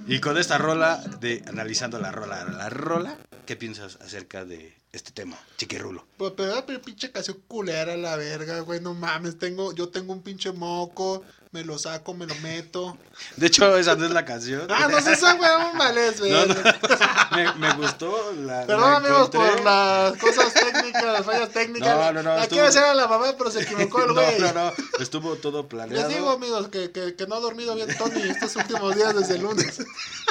[0.07, 5.11] Y con esta rola de analizando la rola, la rola, ¿qué piensas acerca de este
[5.11, 6.05] tema, chiquirrulo?
[6.17, 8.79] Pues, pero era pinche canción culera la verga, güey.
[8.81, 11.23] No mames, tengo, yo tengo un pinche moco.
[11.53, 12.97] Me lo saco, me lo meto.
[13.35, 14.67] De hecho, esa no es la canción.
[14.69, 16.31] Ah, no sé, esa weón males, güey.
[16.31, 16.55] No, no.
[17.35, 18.65] Me, me gustó la.
[18.65, 21.89] Perdón, amigos, por las cosas técnicas, las fallas técnicas.
[21.89, 24.39] No, no, no, La estuvo- hacer a la mamá, pero se equivocó el No, güey.
[24.39, 24.71] no, no.
[24.99, 26.07] Estuvo todo planeado.
[26.07, 29.35] Les digo, amigos, que, que, que no ha dormido bien Tony estos últimos días desde
[29.35, 29.79] el lunes.
[29.79, 29.85] Es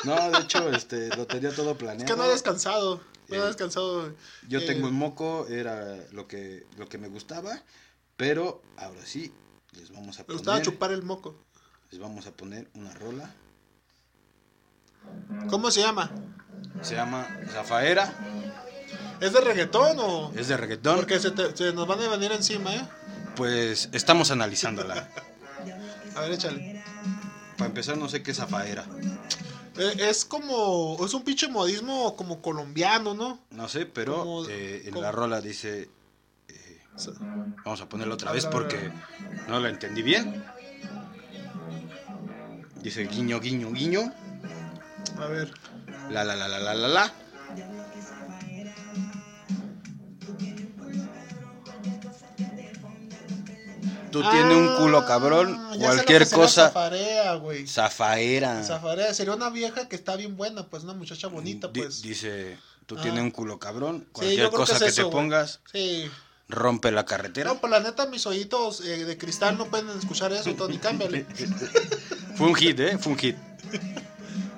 [0.05, 2.07] No, de hecho, este, lo tenía todo planeado.
[2.11, 2.99] que no ha descansado.
[3.39, 4.15] No.
[4.49, 7.63] Yo Eh, tengo un moco, era lo que, lo que me gustaba,
[8.17, 9.33] pero ahora sí,
[9.73, 11.45] les vamos a Me gustaba poner, chupar el moco.
[11.91, 13.35] les vamos a poner una rola.
[15.49, 16.11] ¿Cómo se llama?
[16.83, 18.13] Se llama Zafaera,
[19.21, 20.33] ¿Es de reggaetón o...?
[20.35, 20.97] es de reggaetón.
[20.97, 22.89] Porque se, te- se nos van a venir encima, ¿eh?
[23.37, 25.09] Pues estamos analizándola.
[26.17, 26.83] A ver, échale.
[27.57, 28.85] Para empezar, no sé qué es Zafaera.
[29.81, 30.97] Eh, Es como...
[31.05, 33.41] Es un pinche modismo como colombiano, ¿no?
[33.51, 35.89] No sé, pero Como- eh, en como- la rola dice.
[36.49, 36.81] eh,
[37.65, 38.93] vamos a ponerla otra vez porque
[39.49, 40.45] no la entendí bien.
[42.83, 44.13] Dice guiño, guiño, guiño.
[45.19, 45.53] A ver.
[46.11, 47.13] La, la, la, la, la, la, la.
[54.11, 56.67] Tú tienes un culo cabrón, Ah, lo cualquier cosa.
[56.69, 57.67] Zafarea, güey.
[57.67, 58.63] Zafaera.
[58.65, 62.03] Zafarea sería una vieja que está bien buena, pues una muchacha bonita, pues.
[62.03, 63.03] Dice, tú Ah.
[63.03, 66.11] tienes un culo cabrón, cualquier cosa es que, eso, te pongas, Sí.
[66.49, 67.53] rompe la carretera.
[67.53, 71.25] No, pues la neta, mis oídos eh, de cristal no pueden escuchar eso, Tony, cámbiale.
[72.37, 72.99] Fue un hit, ¿eh?
[72.99, 73.37] Fue un hit.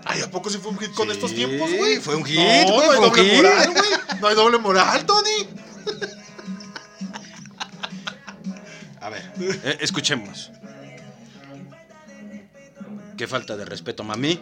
[0.05, 1.99] Ay, ¿a poco sí fue un hit con Sí, estos tiempos, güey?
[1.99, 3.35] fue un hit, no, no hay doble hit.
[3.37, 4.21] moral, güey.
[4.21, 5.49] No hay doble moral, Tony.
[9.03, 9.23] A ver,
[9.65, 10.51] eh, escuchemos.
[13.17, 14.41] Qué falta de respeto, mami.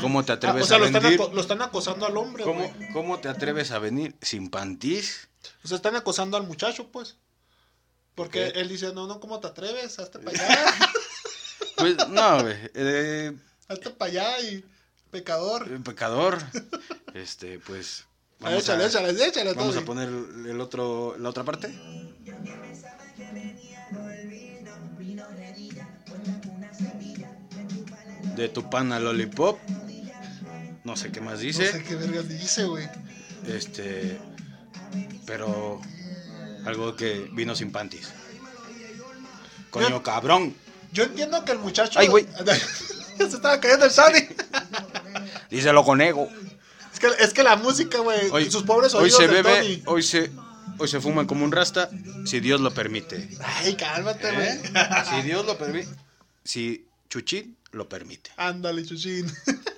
[0.00, 1.20] ¿Cómo te atreves Ah, o sea, a lo están, venir?
[1.20, 2.92] aco- lo están acosando al hombre, ¿Cómo, güey.
[2.92, 5.28] ¿Cómo te atreves a venir sin pantis?
[5.64, 7.16] O sea, están acosando al muchacho, pues.
[8.14, 8.60] Porque ¿Qué?
[8.60, 9.98] él dice, no, no, ¿cómo te atreves?
[9.98, 10.64] Hazte para allá.
[11.76, 12.56] Pues no, güey.
[12.74, 13.32] eh,
[13.68, 14.62] Hazte para allá y
[15.10, 15.82] pecador.
[15.82, 16.38] pecador.
[17.14, 18.04] Este, pues.
[18.42, 21.68] Ah, échale, a, échale, échale, vamos a poner el otro, la otra parte.
[28.40, 29.58] De tu pana lollipop.
[30.84, 31.70] No sé qué más No dice.
[31.72, 32.88] sé qué vergas dice, güey.
[33.46, 34.18] Este.
[35.26, 35.78] Pero.
[36.64, 38.08] Algo que vino sin panties.
[39.68, 40.54] Coño, cabrón.
[40.90, 41.98] Yo entiendo que el muchacho.
[41.98, 42.26] Ay, güey.
[43.18, 44.26] Se estaba cayendo el Tony.
[45.50, 46.26] Díselo con ego.
[46.94, 48.30] Es que, es que la música, güey.
[48.30, 49.82] Hoy, Sus pobres hoy oídos se de bebe, Tony.
[49.84, 50.30] hoy se,
[50.78, 51.90] hoy se fuman como un rasta,
[52.24, 53.28] si Dios lo permite.
[53.44, 54.48] Ay, cálmate, güey.
[54.48, 54.62] ¿Eh?
[55.10, 55.88] Si Dios lo permite,
[56.42, 58.30] si Chuchín lo permite.
[58.36, 59.30] Ándale, chuchín.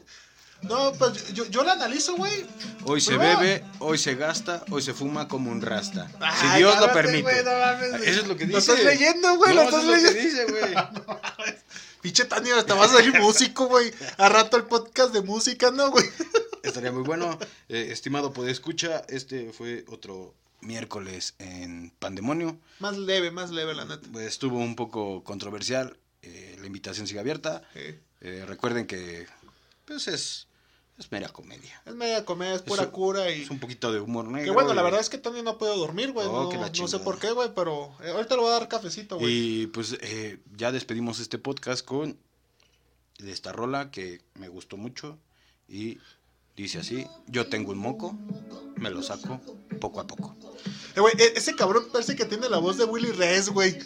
[0.63, 2.47] No, pues yo, yo la analizo, güey.
[2.85, 6.09] Hoy se bebe, hoy se gasta, hoy se fuma como un rasta.
[6.41, 7.23] Si Dios lo permite.
[7.23, 8.09] güey, no mames, güey.
[8.09, 8.53] Eso es lo que dice.
[8.53, 10.23] Lo estás leyendo, güey, No, lo estás es lo que leyendo.
[10.23, 11.57] dice, güey.
[12.01, 13.93] Pinche Tania, hasta vas a salir músico, güey.
[14.19, 16.07] A rato el podcast de música, ¿no, güey?
[16.63, 17.39] Estaría muy bueno.
[17.69, 22.57] Eh, estimado escucha este fue otro miércoles en Pandemonio.
[22.79, 24.09] Más leve, más leve, la neta.
[24.21, 25.97] Estuvo un poco controversial.
[26.23, 27.63] Eh, la invitación sigue abierta.
[27.75, 27.81] Sí.
[28.21, 29.27] Eh, recuerden que
[29.85, 30.47] pues es,
[30.99, 31.83] es mera comedia.
[31.85, 33.43] Es media comedia, es pura Es un- cura y...
[33.43, 34.45] Es un poquito de humor negro.
[34.45, 36.27] Que bueno, la y- verdad es que Tony no ha podido dormir, güey.
[36.29, 38.69] Oh, no, la no sé por qué, güey, pero eh, ahorita le voy a dar
[38.69, 39.63] cafecito, güey.
[39.63, 42.17] Y pues eh, ya despedimos este podcast con
[43.19, 45.19] esta rola que me gustó mucho
[45.69, 45.99] y
[46.57, 48.17] dice así, yo tengo un moco,
[48.77, 49.41] me lo saco
[49.81, 50.37] poco a poco.
[50.95, 53.79] Eh, güey, e- ese cabrón parece que tiene la voz de Willy Reyes, güey.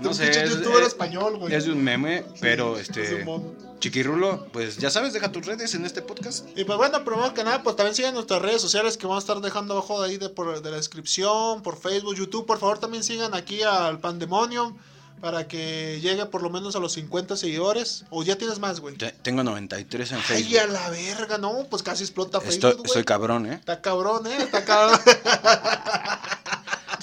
[0.00, 1.54] No sé, es- youtuber es- español, güey.
[1.54, 3.54] Es de un meme, pero Es este un mono.
[3.80, 6.46] Chiquirulo, pues ya sabes, deja tus redes en este podcast.
[6.56, 9.26] Y pues bueno, primero que nada, pues también sigan nuestras redes sociales que vamos a
[9.26, 12.46] estar dejando abajo de ahí de, por, de la descripción, por Facebook, YouTube.
[12.46, 14.74] Por favor, también sigan aquí al Pandemonium
[15.20, 18.04] para que llegue por lo menos a los 50 seguidores.
[18.10, 18.94] O ya tienes más, güey.
[18.96, 20.58] Te- Tengo 93 en Ay, Facebook.
[20.60, 22.86] a la verga, no, pues casi explota Estoy, Facebook, güey.
[22.86, 23.54] estoy cabrón, ¿eh?
[23.54, 24.36] Está cabrón, ¿eh?
[24.38, 24.98] Está cabrón.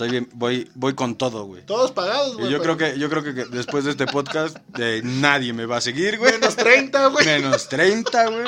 [0.02, 1.64] Estoy bien, voy, voy con todo, güey.
[1.64, 2.50] Todos pagados, güey.
[2.50, 5.78] yo pero creo que, yo creo que después de este podcast eh, nadie me va
[5.78, 6.32] a seguir, güey.
[6.32, 7.24] Menos 30, güey.
[7.24, 8.46] Menos 30, güey.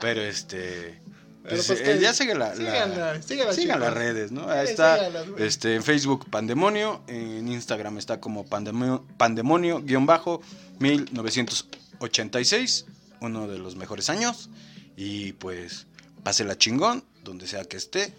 [0.00, 0.98] Pero este.
[1.42, 4.48] Pero pues, pues eh, ya sigue la, la- síganla, síganla, sigan las redes, ¿no?
[4.48, 10.40] Ahí está síganlas, este, en Facebook Pandemonio, en Instagram está como Pandemonio, Pandemonio guion bajo
[10.78, 12.86] 1986,
[13.20, 14.48] uno de los mejores años.
[14.96, 15.86] Y pues
[16.22, 18.14] pásela chingón, donde sea que esté.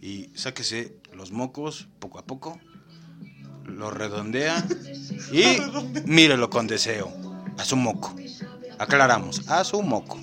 [0.00, 2.58] Y sáquese los mocos poco a poco.
[3.64, 4.64] Lo redondea.
[5.32, 5.44] Y
[6.06, 7.12] mírelo con deseo.
[7.58, 8.14] A su moco.
[8.78, 10.18] Aclaramos, a su moco.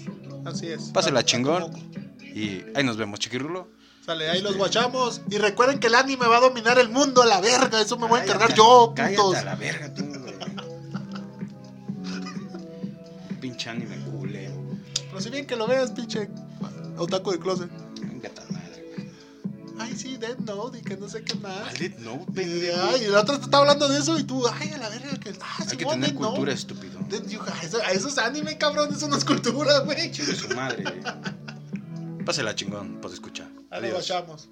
[0.46, 0.84] Así es.
[0.94, 1.72] Pásela A- chingón.
[2.22, 3.68] Y ahí nos vemos, chiquirulo.
[4.06, 5.22] Sale, ahí los guachamos.
[5.30, 7.82] Y recuerden que el anime va a dominar el mundo a la verga.
[7.82, 9.36] Eso me voy a encargar yo, putos.
[9.36, 10.04] a la verga, tú.
[13.42, 14.54] Pinche anime culero.
[15.10, 16.30] Pero si bien que lo veas, pinche
[16.98, 17.70] otaku de closet.
[19.80, 21.60] Ay, sí, Dead Note y que no sé qué más.
[21.66, 22.78] Maldito, no, Y, pendejo.
[22.84, 25.20] ay, y el otro te está hablando de eso y tú, ay, a la verga.
[25.20, 26.28] Que, ah, Hay que tener Death Note.
[26.28, 27.00] cultura, estúpido.
[27.10, 28.94] Death- yo, ah, eso, eso es anime, cabrón.
[28.94, 30.12] Eso no es cultura, güey.
[30.12, 30.84] Chingue su madre.
[32.26, 33.48] Pásela chingón, pues escucha.
[33.70, 33.94] Adiós.
[33.94, 34.50] guachamos.